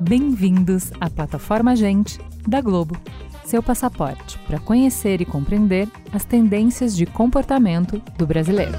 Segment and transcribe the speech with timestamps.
[0.00, 2.96] Bem-vindos à plataforma Gente da Globo,
[3.44, 8.78] seu passaporte para conhecer e compreender as tendências de comportamento do brasileiro.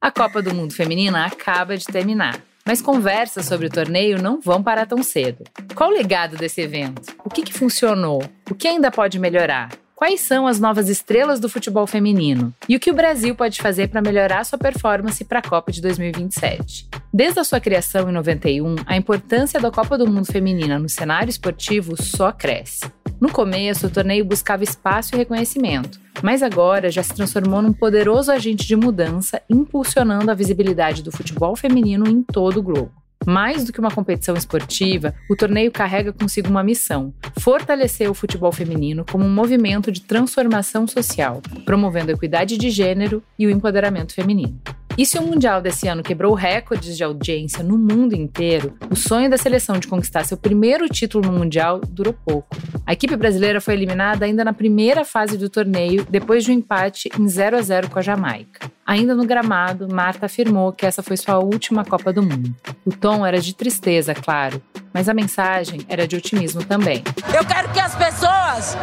[0.00, 4.62] A Copa do Mundo Feminina acaba de terminar, mas conversas sobre o torneio não vão
[4.62, 5.44] parar tão cedo.
[5.74, 7.14] Qual o legado desse evento?
[7.24, 8.22] O que, que funcionou?
[8.50, 9.70] O que ainda pode melhorar?
[9.94, 12.52] Quais são as novas estrelas do futebol feminino?
[12.68, 15.80] E o que o Brasil pode fazer para melhorar sua performance para a Copa de
[15.80, 16.88] 2027?
[17.14, 21.30] Desde a sua criação em 91, a importância da Copa do Mundo Feminina no cenário
[21.30, 22.90] esportivo só cresce.
[23.22, 28.32] No começo, o torneio buscava espaço e reconhecimento, mas agora já se transformou num poderoso
[28.32, 32.90] agente de mudança, impulsionando a visibilidade do futebol feminino em todo o globo.
[33.24, 38.50] Mais do que uma competição esportiva, o torneio carrega consigo uma missão: fortalecer o futebol
[38.50, 44.14] feminino como um movimento de transformação social, promovendo a equidade de gênero e o empoderamento
[44.14, 44.60] feminino.
[44.96, 49.30] E se o Mundial desse ano quebrou recordes de audiência no mundo inteiro, o sonho
[49.30, 52.54] da seleção de conquistar seu primeiro título no Mundial durou pouco.
[52.86, 57.08] A equipe brasileira foi eliminada ainda na primeira fase do torneio, depois de um empate
[57.18, 58.70] em 0 a 0 com a Jamaica.
[58.84, 62.54] Ainda no gramado, Marta afirmou que essa foi sua última Copa do Mundo.
[62.84, 64.60] O tom era de tristeza, claro,
[64.92, 67.02] mas a mensagem era de otimismo também.
[67.34, 68.76] Eu quero que as pessoas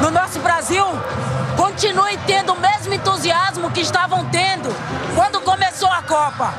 [0.00, 0.84] no nosso Brasil
[1.56, 4.68] continuem tendo o mesmo entusiasmo que estavam tendo
[5.44, 6.52] começou a Copa.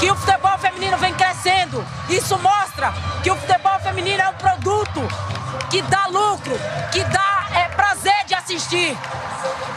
[0.00, 1.84] Que o futebol feminino vem crescendo.
[2.08, 5.00] Isso mostra que o futebol feminino é um produto
[5.70, 6.58] que dá lucro,
[6.90, 8.96] que dá é, prazer de assistir.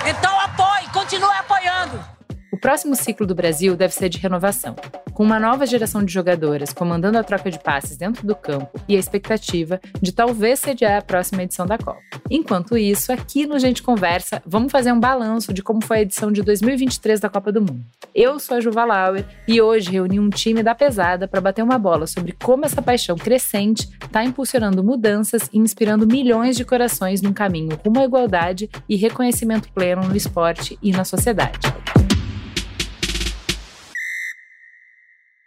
[0.05, 2.14] Então apoie, continue apoiando.
[2.55, 4.77] O próximo ciclo do Brasil deve ser de renovação,
[5.13, 8.95] com uma nova geração de jogadoras comandando a troca de passes dentro do campo e
[8.95, 11.99] a expectativa de talvez sediar a próxima edição da Copa.
[12.31, 16.31] Enquanto isso, aqui no Gente Conversa, vamos fazer um balanço de como foi a edição
[16.31, 17.83] de 2023 da Copa do Mundo.
[18.15, 21.77] Eu sou a Juva Lauer e hoje reuni um time da pesada para bater uma
[21.77, 27.33] bola sobre como essa paixão crescente está impulsionando mudanças e inspirando milhões de corações num
[27.33, 31.59] caminho rumo à igualdade e reconhecimento pleno no esporte e na sociedade.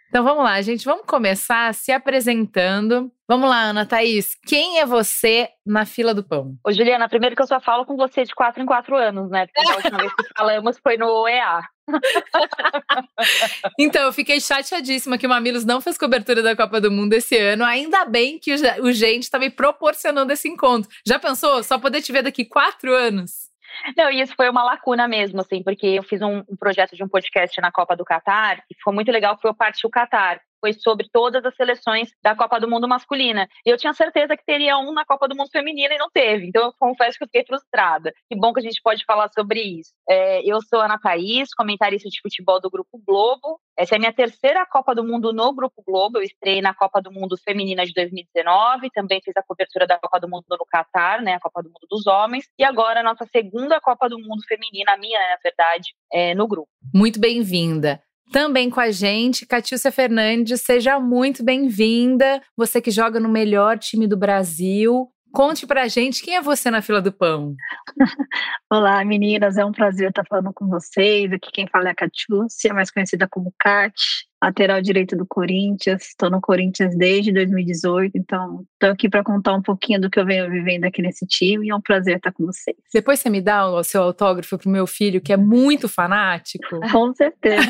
[0.09, 0.85] Então vamos lá, gente.
[0.85, 3.11] Vamos começar se apresentando.
[3.27, 4.35] Vamos lá, Ana Thaís.
[4.43, 6.55] Quem é você na fila do pão?
[6.65, 9.45] Ô, Juliana, primeiro que eu só falo com você de quatro em quatro anos, né?
[9.45, 11.61] Porque a última vez que falamos foi no OEA.
[13.79, 17.37] então, eu fiquei chateadíssima que o Mamilos não fez cobertura da Copa do Mundo esse
[17.37, 17.63] ano.
[17.63, 20.89] Ainda bem que o gente está me proporcionando esse encontro.
[21.05, 21.61] Já pensou?
[21.61, 23.48] Só poder te ver daqui quatro anos?
[23.97, 27.03] Não, e isso foi uma lacuna mesmo, assim, porque eu fiz um, um projeto de
[27.03, 30.41] um podcast na Copa do Catar e ficou muito legal, foi o Parte o Catar
[30.59, 33.47] foi sobre todas as seleções da Copa do Mundo masculina.
[33.65, 36.47] E eu tinha certeza que teria um na Copa do Mundo feminina e não teve.
[36.47, 38.13] Então eu confesso que eu fiquei frustrada.
[38.29, 39.91] Que bom que a gente pode falar sobre isso.
[40.09, 43.59] É, eu sou Ana Thaís, comentarista de futebol do Grupo Globo.
[43.77, 46.17] Essa é a minha terceira Copa do Mundo no Grupo Globo.
[46.17, 50.19] Eu estrei na Copa do Mundo Feminina de 2019, também fiz a cobertura da Copa
[50.19, 53.25] do Mundo no Catar, né, a Copa do Mundo dos Homens, e agora a nossa
[53.31, 56.69] segunda Copa do Mundo Feminina, a minha, na verdade, é, no grupo.
[56.93, 58.01] Muito bem-vinda.
[58.31, 62.39] Também com a gente, Catiúcia Fernandes, seja muito bem-vinda.
[62.55, 65.07] Você que joga no melhor time do Brasil.
[65.31, 67.55] Conte pra gente quem é você na fila do pão.
[68.71, 71.31] Olá, meninas, é um prazer estar falando com vocês.
[71.31, 73.95] Aqui quem fala é a Catiúcia, mais conhecida como Cat
[74.41, 76.03] lateral direito do Corinthians.
[76.03, 80.25] Estou no Corinthians desde 2018, então estou aqui para contar um pouquinho do que eu
[80.25, 82.77] venho vivendo aqui nesse time e é um prazer estar com vocês.
[82.93, 86.79] Depois você me dá o seu autógrafo para o meu filho, que é muito fanático.
[86.91, 87.67] Com certeza.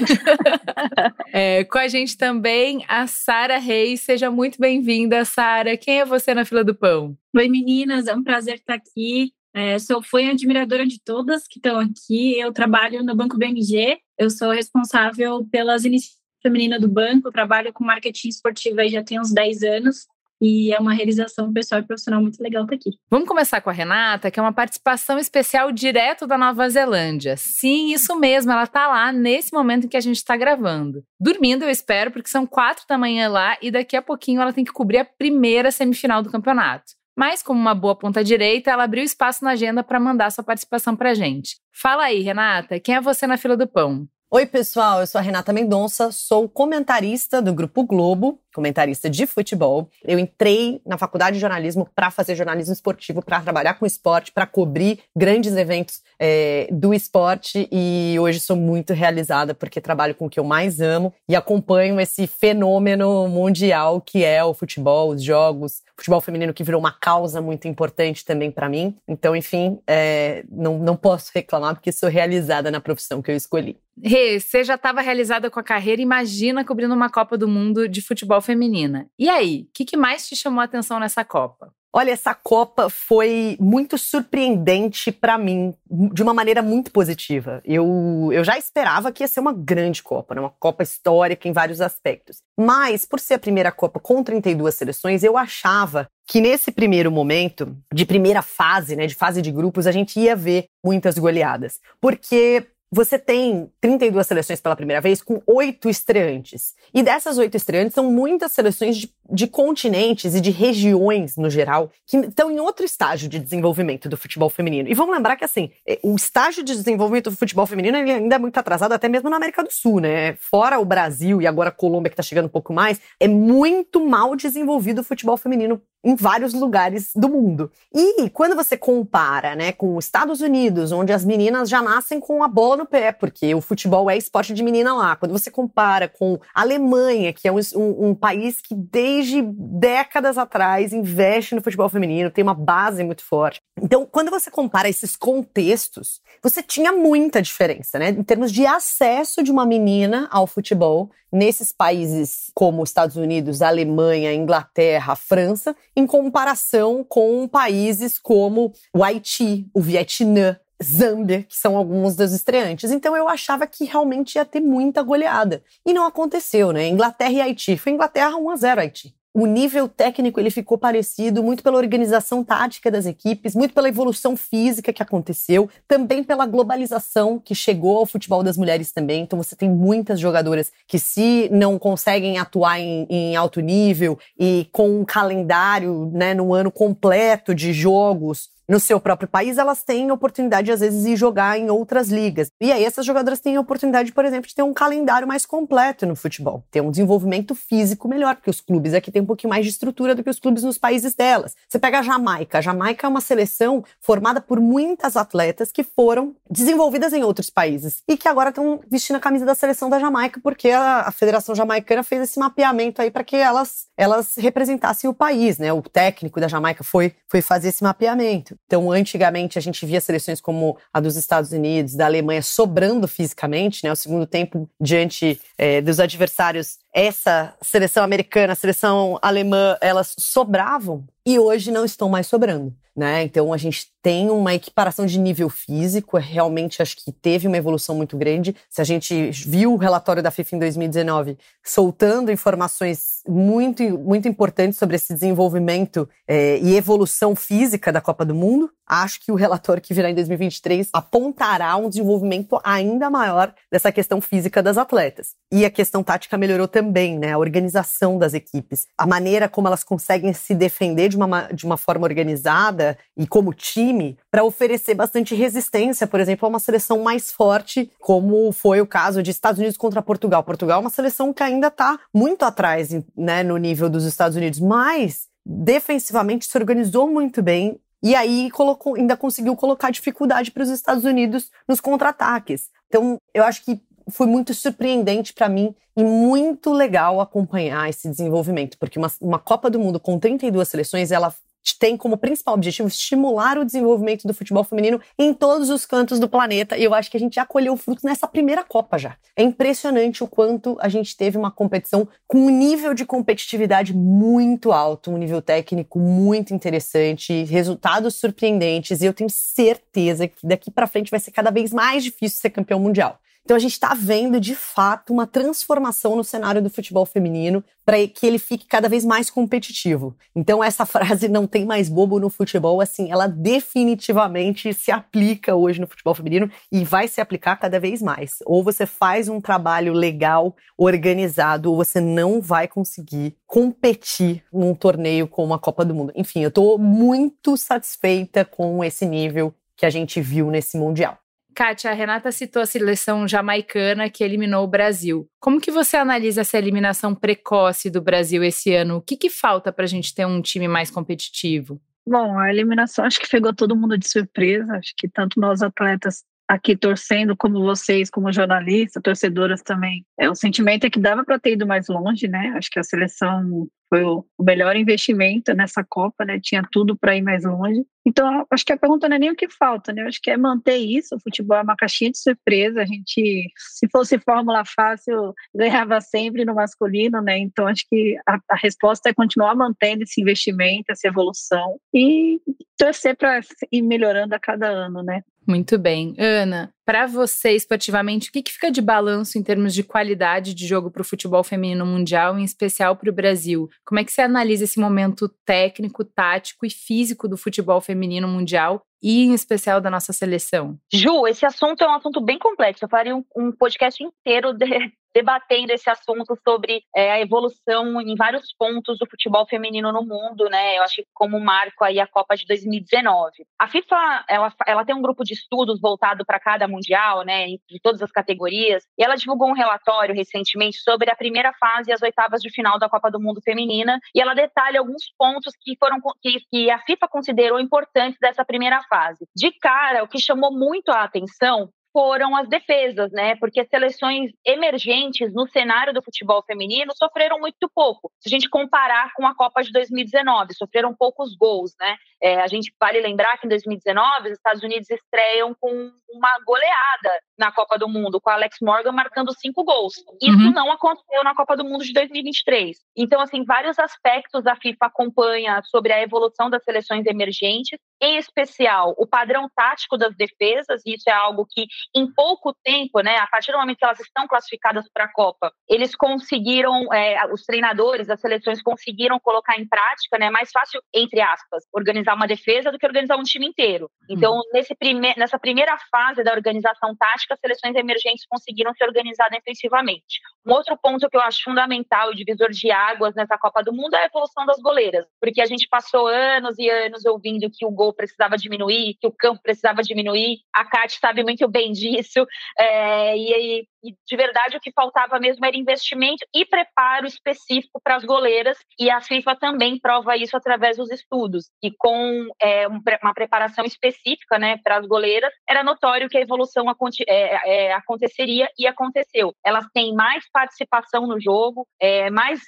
[1.33, 4.01] é, com a gente também a Sara Reis.
[4.01, 5.75] Seja muito bem-vinda, Sara.
[5.77, 7.17] Quem é você na fila do pão?
[7.35, 8.07] Oi, meninas.
[8.07, 9.31] É um prazer estar aqui.
[9.53, 12.39] É, sou fui admiradora de todas que estão aqui.
[12.39, 13.97] Eu trabalho no Banco BMG.
[14.17, 19.19] Eu sou responsável pelas iniciativas feminina do banco, trabalho com marketing esportivo aí já tem
[19.19, 20.07] uns 10 anos.
[20.41, 22.91] E é uma realização pessoal e profissional muito legal estar aqui.
[23.09, 27.35] Vamos começar com a Renata, que é uma participação especial direto da Nova Zelândia.
[27.35, 31.03] Sim, isso mesmo, ela está lá nesse momento em que a gente está gravando.
[31.19, 34.63] Dormindo, eu espero, porque são quatro da manhã lá e daqui a pouquinho ela tem
[34.63, 36.93] que cobrir a primeira semifinal do campeonato.
[37.17, 40.95] Mas, como uma boa ponta direita, ela abriu espaço na agenda para mandar sua participação
[40.95, 41.57] para gente.
[41.73, 44.07] Fala aí, Renata, quem é você na fila do pão?
[44.31, 49.89] Oi, pessoal, eu sou a Renata Mendonça, sou comentarista do Grupo Globo comentarista de futebol.
[50.03, 54.45] Eu entrei na faculdade de jornalismo para fazer jornalismo esportivo, para trabalhar com esporte, para
[54.45, 60.29] cobrir grandes eventos é, do esporte e hoje sou muito realizada porque trabalho com o
[60.29, 65.81] que eu mais amo e acompanho esse fenômeno mundial que é o futebol, os jogos,
[65.95, 68.97] futebol feminino que virou uma causa muito importante também para mim.
[69.07, 73.77] Então, enfim, é, não, não posso reclamar porque sou realizada na profissão que eu escolhi.
[74.01, 78.01] Rê, você já estava realizada com a carreira, imagina cobrindo uma Copa do Mundo de
[78.01, 79.07] futebol feminina.
[79.17, 81.73] E aí, o que, que mais te chamou a atenção nessa Copa?
[81.91, 87.61] Olha, essa Copa foi muito surpreendente para mim, de uma maneira muito positiva.
[87.65, 90.41] Eu, eu já esperava que ia ser uma grande Copa, né?
[90.41, 92.37] uma Copa histórica em vários aspectos.
[92.59, 97.75] Mas, por ser a primeira Copa com 32 seleções, eu achava que nesse primeiro momento,
[97.91, 101.79] de primeira fase, né, de fase de grupos, a gente ia ver muitas goleadas.
[101.99, 106.73] Porque você tem 32 seleções pela primeira vez com oito estreantes.
[106.93, 111.91] E dessas oito estreantes são muitas seleções de, de, continentes e de regiões, no geral,
[112.05, 114.89] que estão em outro estágio de desenvolvimento do futebol feminino.
[114.89, 118.39] E vamos lembrar que, assim, é, o estágio de desenvolvimento do futebol feminino ainda é
[118.39, 120.35] muito atrasado, até mesmo na América do Sul, né?
[120.35, 124.05] Fora o Brasil e agora a Colômbia, que está chegando um pouco mais, é muito
[124.05, 127.71] mal desenvolvido o futebol feminino em vários lugares do mundo.
[127.93, 132.41] E quando você compara, né, com os Estados Unidos, onde as meninas já nascem com
[132.41, 135.15] a bola no pé, porque o futebol é esporte de menina lá.
[135.15, 139.18] Quando você compara com a Alemanha, que é um, um, um país que desde
[139.53, 143.59] décadas atrás investe no futebol feminino, tem uma base muito forte.
[143.81, 149.43] Então, quando você compara esses contextos, você tinha muita diferença, né, em termos de acesso
[149.43, 157.05] de uma menina ao futebol nesses países como Estados Unidos, Alemanha, Inglaterra, França, em comparação
[157.07, 162.91] com países como o Haiti, o Vietnã, Zâmbia, que são alguns dos estreantes.
[162.91, 165.63] Então eu achava que realmente ia ter muita goleada.
[165.85, 166.87] E não aconteceu, né?
[166.87, 167.77] Inglaterra e Haiti.
[167.77, 172.43] Foi Inglaterra 1 a 0 Haiti o nível técnico ele ficou parecido muito pela organização
[172.43, 178.05] tática das equipes, muito pela evolução física que aconteceu, também pela globalização que chegou ao
[178.05, 179.21] futebol das mulheres também.
[179.21, 184.67] Então você tem muitas jogadoras que se não conseguem atuar em, em alto nível e
[184.71, 190.11] com um calendário, né, no ano completo de jogos no seu próprio país, elas têm
[190.11, 192.51] oportunidade, às vezes, de jogar em outras ligas.
[192.61, 196.05] E aí, essas jogadoras têm a oportunidade, por exemplo, de ter um calendário mais completo
[196.05, 199.65] no futebol, ter um desenvolvimento físico melhor, porque os clubes aqui têm um pouquinho mais
[199.65, 201.55] de estrutura do que os clubes nos países delas.
[201.67, 202.59] Você pega a Jamaica.
[202.59, 208.03] A Jamaica é uma seleção formada por muitas atletas que foram desenvolvidas em outros países
[208.07, 211.55] e que agora estão vestindo a camisa da seleção da Jamaica, porque a, a Federação
[211.55, 215.73] Jamaicana fez esse mapeamento aí para que elas, elas representassem o país, né?
[215.73, 218.58] O técnico da Jamaica foi, foi fazer esse mapeamento.
[218.65, 223.83] Então, antigamente, a gente via seleções como a dos Estados Unidos, da Alemanha, sobrando fisicamente,
[223.83, 223.91] né?
[223.91, 231.05] O segundo tempo, diante é, dos adversários, essa seleção americana, a seleção alemã, elas sobravam
[231.25, 232.73] e hoje não estão mais sobrando.
[232.95, 233.23] Né?
[233.23, 237.95] Então a gente tem uma equiparação de nível físico, realmente acho que teve uma evolução
[237.95, 238.53] muito grande.
[238.69, 244.77] Se a gente viu o relatório da FIFA em 2019 soltando informações muito, muito importantes
[244.77, 249.81] sobre esse desenvolvimento é, e evolução física da Copa do Mundo, acho que o relatório
[249.81, 255.35] que virá em 2023 apontará um desenvolvimento ainda maior dessa questão física das atletas.
[255.51, 257.33] E a questão tática melhorou também, né?
[257.33, 261.77] A organização das equipes, a maneira como elas conseguem se defender de uma, de uma
[261.77, 267.31] forma organizada e como time para oferecer bastante resistência, por exemplo, a uma seleção mais
[267.31, 270.43] forte, como foi o caso de Estados Unidos contra Portugal.
[270.43, 274.59] Portugal é uma seleção que ainda está muito atrás, né, no nível dos Estados Unidos,
[274.59, 280.69] mas defensivamente se organizou muito bem e aí colocou, ainda conseguiu colocar dificuldade para os
[280.69, 282.69] Estados Unidos nos contra-ataques.
[282.87, 288.77] Então, eu acho que foi muito surpreendente para mim e muito legal acompanhar esse desenvolvimento,
[288.77, 291.33] porque uma, uma Copa do Mundo com 32 seleções, ela
[291.79, 296.27] tem como principal objetivo estimular o desenvolvimento do futebol feminino em todos os cantos do
[296.27, 296.77] planeta.
[296.77, 299.15] E eu acho que a gente já colheu frutos nessa primeira Copa já.
[299.35, 304.71] É impressionante o quanto a gente teve uma competição com um nível de competitividade muito
[304.71, 309.01] alto, um nível técnico muito interessante, resultados surpreendentes.
[309.01, 312.49] E eu tenho certeza que daqui para frente vai ser cada vez mais difícil ser
[312.49, 313.19] campeão mundial.
[313.49, 318.07] Então a gente está vendo de fato uma transformação no cenário do futebol feminino para
[318.07, 320.15] que ele fique cada vez mais competitivo.
[320.35, 325.81] Então essa frase não tem mais bobo no futebol, assim, ela definitivamente se aplica hoje
[325.81, 328.37] no futebol feminino e vai se aplicar cada vez mais.
[328.45, 335.27] Ou você faz um trabalho legal, organizado, ou você não vai conseguir competir num torneio
[335.27, 336.13] como a Copa do Mundo.
[336.15, 341.17] Enfim, eu estou muito satisfeita com esse nível que a gente viu nesse mundial.
[341.59, 345.29] Kátia, a Renata citou a seleção jamaicana que eliminou o Brasil.
[345.41, 348.95] Como que você analisa essa eliminação precoce do Brasil esse ano?
[348.95, 351.81] O que, que falta para a gente ter um time mais competitivo?
[352.07, 354.77] Bom, a eliminação acho que pegou todo mundo de surpresa.
[354.77, 360.03] Acho que tanto nós atletas aqui torcendo, como vocês, como jornalistas, torcedoras também.
[360.19, 362.53] É, o sentimento é que dava para ter ido mais longe, né?
[362.57, 366.39] Acho que a seleção foi o melhor investimento nessa Copa, né?
[366.41, 367.83] Tinha tudo para ir mais longe.
[368.05, 370.03] Então, acho que a pergunta não é nem o que falta, né?
[370.03, 371.15] Acho que é manter isso.
[371.15, 372.81] O futebol é uma caixinha de surpresa.
[372.81, 377.37] A gente, se fosse fórmula fácil, ganhava sempre no masculino, né?
[377.37, 382.39] Então, acho que a, a resposta é continuar mantendo esse investimento, essa evolução e
[382.75, 383.39] torcer para
[383.71, 385.21] ir melhorando a cada ano, né?
[385.49, 386.13] Muito bem.
[386.19, 390.65] Ana, para você, esportivamente, o que, que fica de balanço em termos de qualidade de
[390.65, 393.69] jogo para o futebol feminino mundial, em especial para o Brasil?
[393.85, 398.81] Como é que você analisa esse momento técnico, tático e físico do futebol feminino mundial
[399.03, 400.79] e em especial da nossa seleção?
[400.91, 402.83] Ju, esse assunto é um assunto bem complexo.
[402.83, 404.65] Eu faria um, um podcast inteiro de,
[405.13, 410.49] debatendo esse assunto sobre é, a evolução em vários pontos do futebol feminino no mundo,
[410.49, 410.77] né?
[410.77, 413.45] Eu acho que como marco aí a Copa de 2019.
[413.59, 417.47] A FIFA, ela, ela tem um grupo de estudos voltado para cada mundial, né?
[417.69, 418.83] De todas as categorias.
[418.97, 422.79] E ela divulgou um relatório recentemente sobre a primeira fase e as oitavas de final
[422.79, 423.99] da Copa do Mundo feminina.
[424.15, 428.81] E ela detalha alguns pontos que foram que, que a FIFA considerou importantes dessa primeira
[428.89, 429.27] fase.
[429.35, 433.35] De cara, o que chamou muito a atenção foram as defesas, né?
[433.35, 438.11] Porque seleções emergentes no cenário do futebol feminino sofreram muito pouco.
[438.19, 441.97] Se a gente comparar com a Copa de 2019, sofreram poucos gols, né?
[442.21, 447.21] É, a gente vale lembrar que em 2019 os Estados Unidos estreiam com uma goleada
[447.39, 449.93] na Copa do Mundo, com Alex Morgan marcando cinco gols.
[450.21, 450.51] Isso uhum.
[450.51, 452.77] não aconteceu na Copa do Mundo de 2023.
[452.95, 458.93] Então, assim, vários aspectos a FIFA acompanha sobre a evolução das seleções emergentes, em especial
[458.97, 461.65] o padrão tático das defesas, e isso é algo que
[461.95, 465.51] em pouco tempo, né, a partir do momento que elas estão classificadas para a Copa,
[465.67, 471.21] eles conseguiram, é, os treinadores, as seleções conseguiram colocar em prática, né, mais fácil, entre
[471.21, 473.89] aspas, organizar uma defesa do que organizar um time inteiro.
[474.09, 474.41] Então, uhum.
[474.53, 480.19] nesse prime nessa primeira fase da organização tática, as seleções emergentes conseguiram se organizar defensivamente.
[480.45, 483.95] Um outro ponto que eu acho fundamental, o divisor de águas nessa Copa do Mundo,
[483.95, 487.71] é a evolução das goleiras, porque a gente passou anos e anos ouvindo que o
[487.71, 490.39] gol precisava diminuir, que o campo precisava diminuir.
[490.53, 492.25] A Kátia sabe muito bem disso.
[492.57, 497.95] É, e, e, de verdade, o que faltava mesmo era investimento e preparo específico para
[497.95, 498.57] as goleiras.
[498.79, 501.49] E a FIFA também prova isso através dos estudos.
[501.63, 506.65] E com é, uma preparação específica né, para as goleiras, era notório que a evolução
[507.07, 509.33] é, é, aconteceria e aconteceu.
[509.45, 512.41] Elas têm mais participação no jogo, é, mais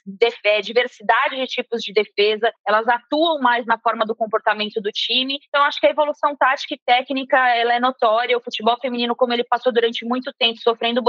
[0.45, 5.39] é, diversidade de tipos de defesa, elas atuam mais na forma do comportamento do time.
[5.47, 8.37] Então, acho que a evolução tática e técnica ela é notória.
[8.37, 11.01] O futebol feminino como ele passou durante muito tempo sofrendo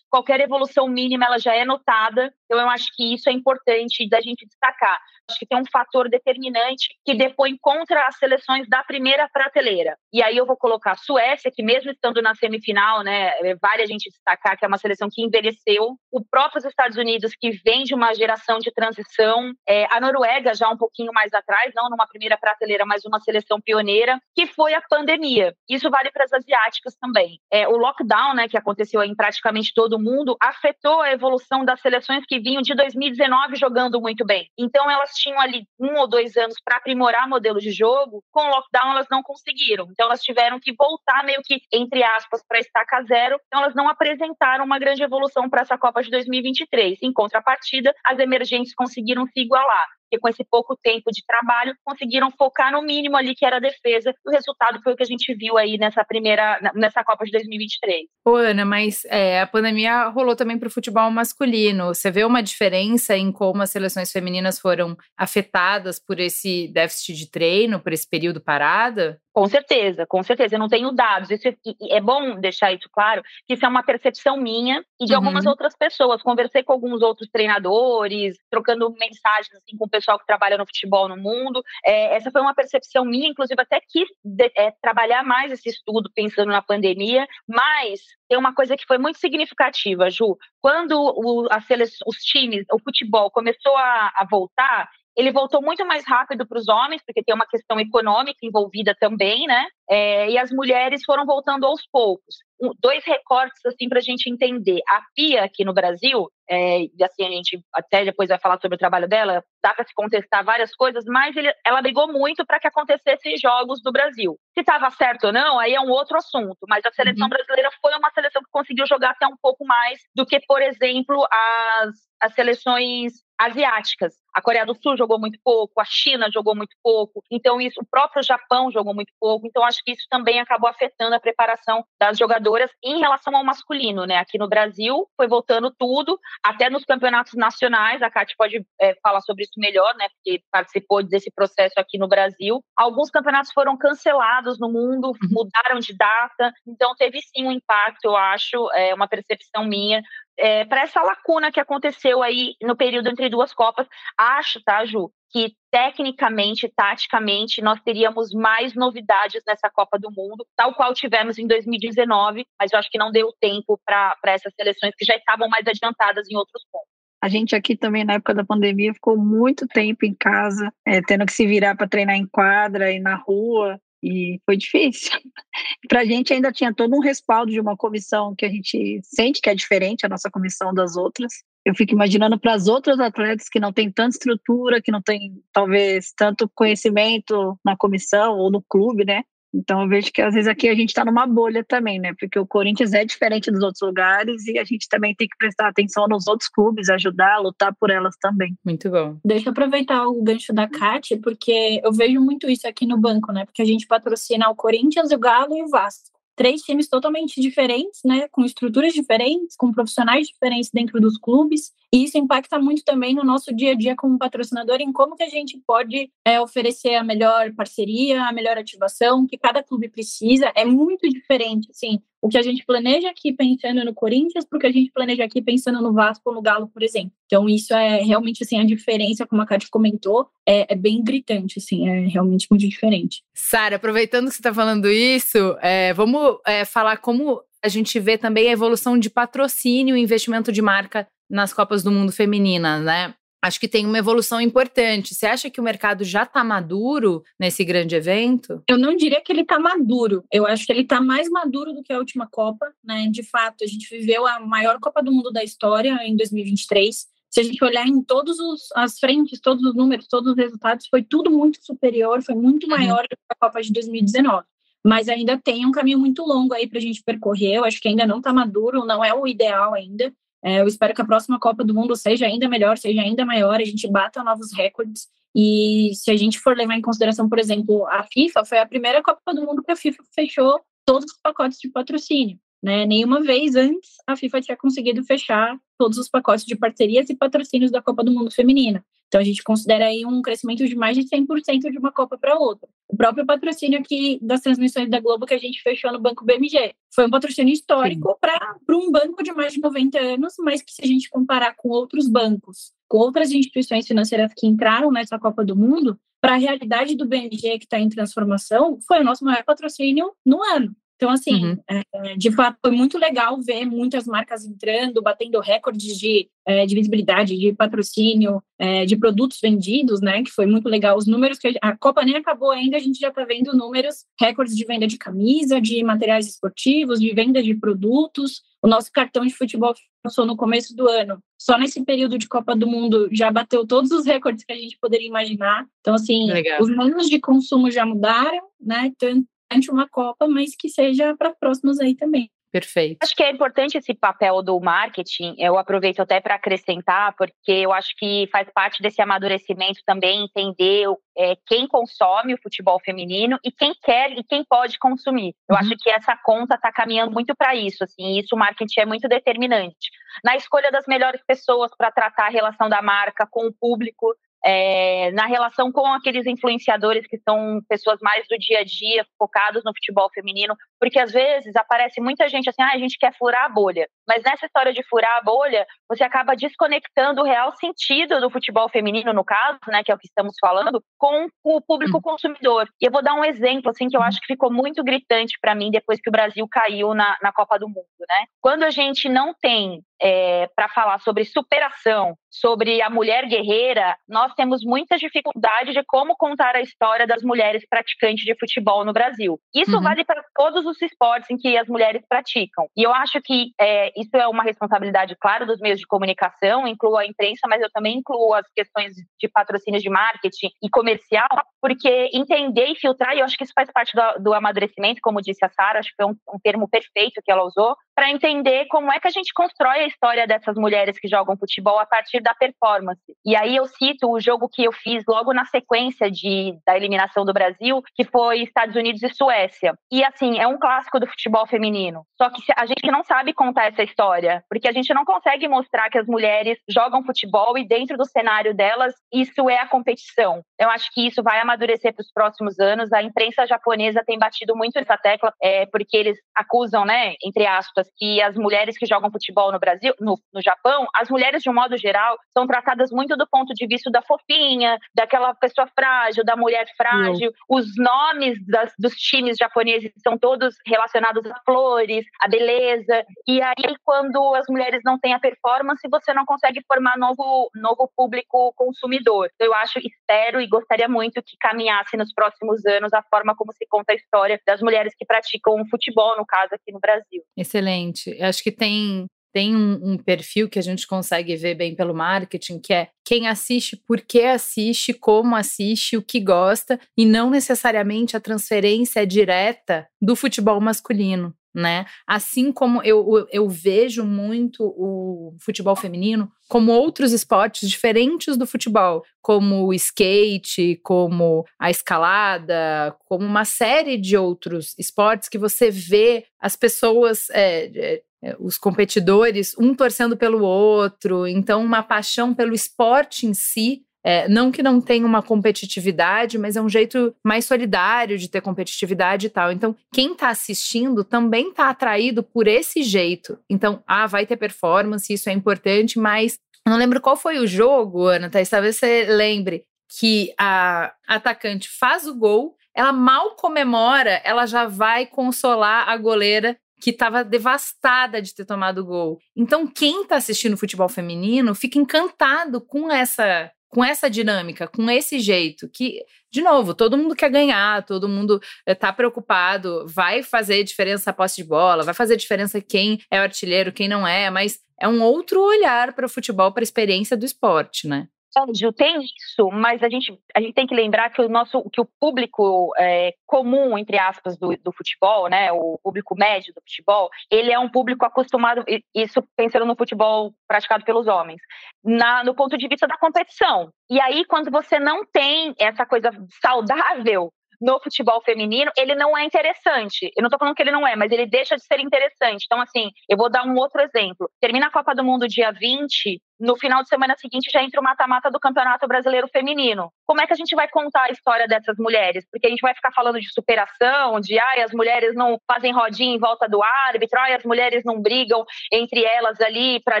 [0.10, 2.32] qualquer evolução mínima ela já é notada.
[2.44, 4.98] Então eu acho que isso é importante da gente destacar.
[5.30, 9.96] Acho que tem um fator determinante que depõe contra as seleções da primeira prateleira.
[10.12, 13.82] E aí eu vou colocar a Suécia, que mesmo estando na semifinal, né, é, vale
[13.82, 15.96] a gente destacar que é uma seleção que envelheceu.
[16.10, 19.52] O próprio Estados Unidos, que vem de uma geração de transição.
[19.66, 23.60] É, a Noruega, já um pouquinho mais atrás, não numa primeira prateleira, mas uma seleção
[23.60, 25.54] pioneira, que foi a pandemia.
[25.68, 29.94] Isso vale para as asiáticas também é, o lockdown, né, que aconteceu em praticamente todo
[29.94, 34.48] o mundo, afetou a evolução das seleções que vinham de 2019 jogando muito bem.
[34.58, 38.48] Então, elas tinham ali um ou dois anos para aprimorar modelo de jogo, com o
[38.48, 39.88] lockdown elas não conseguiram.
[39.90, 43.38] Então, elas tiveram que voltar meio que, entre aspas, para estaca zero.
[43.46, 46.98] Então, elas não apresentaram uma grande evolução para essa Copa de 2023.
[47.02, 52.30] Em contrapartida, as emergentes conseguiram se igualar porque com esse pouco tempo de trabalho conseguiram
[52.30, 54.14] focar no mínimo ali que era a defesa.
[54.26, 58.02] O resultado foi o que a gente viu aí nessa primeira, nessa Copa de 2023.
[58.24, 61.94] Ô, Ana, mas é, a pandemia rolou também para o futebol masculino.
[61.94, 67.30] Você vê uma diferença em como as seleções femininas foram afetadas por esse déficit de
[67.30, 69.18] treino, por esse período parada?
[69.34, 70.56] Com certeza, com certeza.
[70.56, 71.30] Eu não tenho dados.
[71.30, 71.54] Isso é,
[71.88, 75.18] é bom deixar isso claro, que isso é uma percepção minha e de uhum.
[75.18, 76.22] algumas outras pessoas.
[76.22, 81.08] Conversei com alguns outros treinadores, trocando mensagens assim, com o pessoal que trabalha no futebol
[81.08, 81.62] no mundo.
[81.86, 86.10] É, essa foi uma percepção minha, inclusive até quis de, é, trabalhar mais esse estudo
[86.14, 90.36] pensando na pandemia, mas tem uma coisa que foi muito significativa, Ju.
[90.60, 91.58] Quando o, a
[92.06, 96.68] os times, o futebol começou a, a voltar, ele voltou muito mais rápido para os
[96.68, 99.66] homens, porque tem uma questão econômica envolvida também, né?
[99.88, 102.36] É, e as mulheres foram voltando aos poucos.
[102.60, 104.80] Um, dois recortes, assim, para a gente entender.
[104.88, 108.78] A Pia, aqui no Brasil, é, assim, a gente até depois vai falar sobre o
[108.78, 112.66] trabalho dela, dá para se contestar várias coisas, mas ele, ela brigou muito para que
[112.66, 114.38] acontecessem jogos do Brasil.
[114.54, 117.30] Se estava certo ou não, aí é um outro assunto, mas a seleção uhum.
[117.30, 121.26] brasileira foi uma seleção que conseguiu jogar até um pouco mais do que, por exemplo,
[121.30, 121.90] as,
[122.20, 124.14] as seleções asiáticas.
[124.32, 127.86] A Coreia do Sul jogou muito pouco, a China jogou muito pouco, então isso, o
[127.86, 132.16] próprio Japão jogou muito pouco, então acho que isso também acabou afetando a preparação das
[132.16, 134.16] jogadoras em relação ao masculino, né?
[134.16, 139.20] Aqui no Brasil foi voltando tudo, até nos campeonatos nacionais, a Kátia pode é, falar
[139.20, 140.08] sobre isso melhor, né?
[140.08, 142.62] Porque participou desse processo aqui no Brasil.
[142.76, 145.28] Alguns campeonatos foram cancelados no mundo, uhum.
[145.30, 150.02] mudaram de data, então teve sim um impacto, eu acho, é uma percepção minha
[150.38, 153.86] é, para essa lacuna que aconteceu aí no período entre duas Copas.
[154.18, 160.74] Acho, tá, Ju, que tecnicamente, taticamente, nós teríamos mais novidades nessa Copa do Mundo, tal
[160.74, 165.04] qual tivemos em 2019, mas eu acho que não deu tempo para essas seleções que
[165.04, 166.91] já estavam mais adiantadas em outros pontos.
[167.22, 171.24] A gente aqui também, na época da pandemia, ficou muito tempo em casa, é, tendo
[171.24, 175.12] que se virar para treinar em quadra e na rua e foi difícil.
[175.88, 179.40] Para a gente ainda tinha todo um respaldo de uma comissão que a gente sente
[179.40, 181.32] que é diferente a nossa comissão das outras.
[181.64, 185.40] Eu fico imaginando para as outras atletas que não têm tanta estrutura, que não têm
[185.52, 189.22] talvez tanto conhecimento na comissão ou no clube, né?
[189.54, 192.14] Então eu vejo que às vezes aqui a gente está numa bolha também, né?
[192.18, 195.68] Porque o Corinthians é diferente dos outros lugares e a gente também tem que prestar
[195.68, 198.56] atenção nos outros clubes, ajudar, lutar por elas também.
[198.64, 199.18] Muito bom.
[199.24, 203.32] Deixa eu aproveitar o gancho da Kátia, porque eu vejo muito isso aqui no banco,
[203.32, 203.44] né?
[203.44, 206.11] Porque a gente patrocina o Corinthians, o Galo e o Vasco.
[206.34, 208.26] Três times totalmente diferentes, né?
[208.28, 211.72] Com estruturas diferentes, com profissionais diferentes dentro dos clubes.
[211.92, 215.22] E isso impacta muito também no nosso dia a dia como patrocinador, em como que
[215.22, 220.50] a gente pode é, oferecer a melhor parceria, a melhor ativação, que cada clube precisa.
[220.54, 224.60] É muito diferente, assim, o que a gente planeja aqui pensando no Corinthians para o
[224.60, 227.10] que a gente planeja aqui pensando no Vasco ou no Galo, por exemplo.
[227.26, 231.58] Então, isso é realmente, assim, a diferença, como a Cátia comentou, é, é bem gritante,
[231.58, 233.24] assim, é realmente muito diferente.
[233.34, 238.16] Sara, aproveitando que você está falando isso, é, vamos é, falar como a gente vê
[238.16, 243.14] também a evolução de patrocínio e investimento de marca nas Copas do Mundo femininas, né?
[243.42, 245.14] Acho que tem uma evolução importante.
[245.14, 248.62] Você acha que o mercado já está maduro nesse grande evento?
[248.68, 250.24] Eu não diria que ele está maduro.
[250.32, 252.72] Eu acho que ele está mais maduro do que a última Copa.
[252.84, 253.08] Né?
[253.10, 257.06] De fato, a gente viveu a maior Copa do Mundo da história em 2023.
[257.30, 258.36] Se a gente olhar em todas
[258.76, 262.76] as frentes, todos os números, todos os resultados, foi tudo muito superior, foi muito uhum.
[262.76, 264.44] maior do que a Copa de 2019
[264.84, 267.54] mas ainda tem um caminho muito longo aí para a gente percorrer.
[267.54, 270.12] Eu acho que ainda não está maduro, não é o ideal ainda.
[270.44, 273.60] É, eu espero que a próxima Copa do Mundo seja ainda melhor, seja ainda maior,
[273.60, 275.06] a gente bata novos recordes.
[275.34, 279.02] E se a gente for levar em consideração, por exemplo, a FIFA, foi a primeira
[279.02, 282.38] Copa do Mundo que a FIFA fechou todos os pacotes de patrocínio.
[282.62, 282.84] Né?
[282.86, 287.70] Nenhuma vez antes a FIFA tinha conseguido fechar todos os pacotes de parcerias e patrocínios
[287.70, 288.84] da Copa do Mundo Feminina.
[289.12, 292.34] Então, a gente considera aí um crescimento de mais de 100% de uma Copa para
[292.38, 292.66] outra.
[292.88, 296.72] O próprio patrocínio aqui das transmissões da Globo que a gente fechou no Banco BMG
[296.94, 300.82] foi um patrocínio histórico para um banco de mais de 90 anos, mas que se
[300.82, 305.54] a gente comparar com outros bancos, com outras instituições financeiras que entraram nessa Copa do
[305.54, 310.10] Mundo, para a realidade do BMG que está em transformação, foi o nosso maior patrocínio
[310.24, 310.74] no ano.
[311.02, 311.58] Então, assim, uhum.
[311.68, 316.76] é, de fato, foi muito legal ver muitas marcas entrando, batendo recordes de, é, de
[316.76, 320.22] visibilidade, de patrocínio, é, de produtos vendidos, né?
[320.22, 320.96] Que foi muito legal.
[320.96, 324.04] Os números que a, a Copa nem acabou ainda, a gente já está vendo números,
[324.20, 328.40] recordes de venda de camisa, de materiais esportivos, de venda de produtos.
[328.62, 331.18] O nosso cartão de futebol lançou no começo do ano.
[331.36, 334.78] Só nesse período de Copa do Mundo já bateu todos os recordes que a gente
[334.80, 335.66] poderia imaginar.
[335.80, 336.62] Então, assim, legal.
[336.62, 338.92] os números de consumo já mudaram, né?
[338.96, 342.30] Tanto durante uma Copa, mas que seja para próximos aí também.
[342.50, 342.98] Perfeito.
[343.02, 345.34] Acho que é importante esse papel do marketing.
[345.38, 350.86] Eu aproveito até para acrescentar, porque eu acho que faz parte desse amadurecimento também entender
[351.16, 355.34] é, quem consome o futebol feminino e quem quer e quem pode consumir.
[355.48, 355.60] Eu uhum.
[355.60, 357.84] acho que essa conta está caminhando muito para isso.
[357.84, 359.90] Assim, isso o marketing é muito determinante
[360.22, 365.10] na escolha das melhores pessoas para tratar a relação da marca com o público, é,
[365.12, 369.72] na relação com aqueles influenciadores que são pessoas mais do dia a dia, focados no
[369.72, 373.48] futebol feminino, porque às vezes aparece muita gente assim, ah, a gente quer furar a
[373.48, 373.86] bolha.
[374.04, 378.68] Mas nessa história de furar a bolha, você acaba desconectando o real sentido do futebol
[378.68, 382.02] feminino, no caso, né, que é o que estamos falando, com o público hum.
[382.02, 382.66] consumidor.
[382.80, 385.54] E eu vou dar um exemplo, assim, que eu acho que ficou muito gritante para
[385.54, 388.24] mim depois que o Brasil caiu na, na Copa do Mundo, né?
[388.40, 394.34] Quando a gente não tem é, para falar sobre superação, sobre a mulher guerreira, nós
[394.34, 399.38] temos muita dificuldade de como contar a história das mulheres praticantes de futebol no Brasil.
[399.54, 399.82] Isso uhum.
[399.82, 402.68] vale para todos os esportes em que as mulheres praticam.
[402.76, 406.96] E eu acho que é, isso é uma responsabilidade, claro, dos meios de comunicação, incluo
[406.96, 411.28] a imprensa, mas eu também incluo as questões de patrocínio de marketing e comercial,
[411.60, 415.20] porque entender e filtrar, e eu acho que isso faz parte do, do amadurecimento, como
[415.20, 418.66] disse a Sara, acho que foi um, um termo perfeito que ela usou, para entender
[418.66, 422.20] como é que a gente constrói a história dessas mulheres que jogam futebol a partir
[422.20, 423.02] da performance.
[423.24, 427.24] E aí eu cito o jogo que eu fiz logo na sequência de, da eliminação
[427.24, 429.74] do Brasil, que foi Estados Unidos e Suécia.
[429.90, 432.04] E assim, é um clássico do futebol feminino.
[432.16, 435.90] Só que a gente não sabe contar essa história, porque a gente não consegue mostrar
[435.90, 440.42] que as mulheres jogam futebol e dentro do cenário delas isso é a competição.
[440.58, 442.92] Eu acho que isso vai amadurecer para os próximos anos.
[442.92, 447.81] A imprensa japonesa tem batido muito essa tecla, é, porque eles acusam, né, entre aspas,
[447.96, 451.54] que as mulheres que jogam futebol no Brasil, no, no Japão, as mulheres de um
[451.54, 456.36] modo geral são tratadas muito do ponto de vista da fofinha, daquela pessoa frágil, da
[456.36, 457.32] mulher frágil.
[457.48, 457.58] Não.
[457.58, 463.04] Os nomes das, dos times japoneses são todos relacionados a flores, a beleza.
[463.26, 467.90] E aí, quando as mulheres não têm a performance, você não consegue formar novo, novo
[467.96, 469.28] público consumidor.
[469.34, 473.52] Então, eu acho, espero e gostaria muito que caminhasse nos próximos anos a forma como
[473.52, 477.22] se conta a história das mulheres que praticam futebol, no caso, aqui no Brasil.
[477.36, 477.71] Excelente.
[478.10, 481.94] Eu acho que tem tem um, um, perfil que a gente consegue ver bem pelo
[481.94, 487.30] marketing, que é quem assiste, por que assiste, como assiste, o que gosta, e não
[487.30, 491.34] necessariamente a transferência direta do futebol masculino.
[491.54, 491.84] Né?
[492.06, 499.02] Assim como eu, eu vejo muito o futebol feminino como outros esportes diferentes do futebol,
[499.20, 506.24] como o skate, como a escalada, como uma série de outros esportes que você vê
[506.40, 512.54] as pessoas é, é, é, os competidores, um torcendo pelo outro, então uma paixão pelo
[512.54, 513.82] esporte em si.
[514.04, 518.40] É, não que não tenha uma competitividade, mas é um jeito mais solidário de ter
[518.40, 519.52] competitividade e tal.
[519.52, 523.38] Então, quem está assistindo também está atraído por esse jeito.
[523.48, 526.36] Então, ah, vai ter performance, isso é importante, mas
[526.66, 529.64] não lembro qual foi o jogo, Ana, Thaís, talvez você lembre
[529.98, 536.56] que a atacante faz o gol, ela mal comemora, ela já vai consolar a goleira
[536.80, 539.18] que estava devastada de ter tomado o gol.
[539.36, 545.18] Então, quem está assistindo futebol feminino fica encantado com essa com essa dinâmica, com esse
[545.18, 550.62] jeito, que, de novo, todo mundo quer ganhar, todo mundo está eh, preocupado, vai fazer
[550.62, 554.60] diferença a posse de bola, vai fazer diferença quem é artilheiro, quem não é, mas
[554.78, 558.08] é um outro olhar para o futebol, para a experiência do esporte, né?
[558.32, 561.80] Sérgio, tem isso, mas a gente, a gente tem que lembrar que o nosso que
[561.80, 567.10] o público é, comum, entre aspas, do, do futebol, né, o público médio do futebol,
[567.30, 568.64] ele é um público acostumado,
[568.94, 571.40] isso pensando no futebol praticado pelos homens,
[571.84, 573.70] na, no ponto de vista da competição.
[573.90, 577.30] E aí, quando você não tem essa coisa saudável
[577.62, 580.10] no futebol feminino, ele não é interessante.
[580.16, 582.44] Eu não tô falando que ele não é, mas ele deixa de ser interessante.
[582.44, 584.28] Então, assim, eu vou dar um outro exemplo.
[584.40, 587.84] Termina a Copa do Mundo dia 20, no final de semana seguinte já entra o
[587.84, 589.92] mata-mata do Campeonato Brasileiro Feminino.
[590.04, 592.26] Como é que a gente vai contar a história dessas mulheres?
[592.28, 596.16] Porque a gente vai ficar falando de superação, de ai, as mulheres não fazem rodinha
[596.16, 600.00] em volta do árbitro, ai, as mulheres não brigam entre elas ali para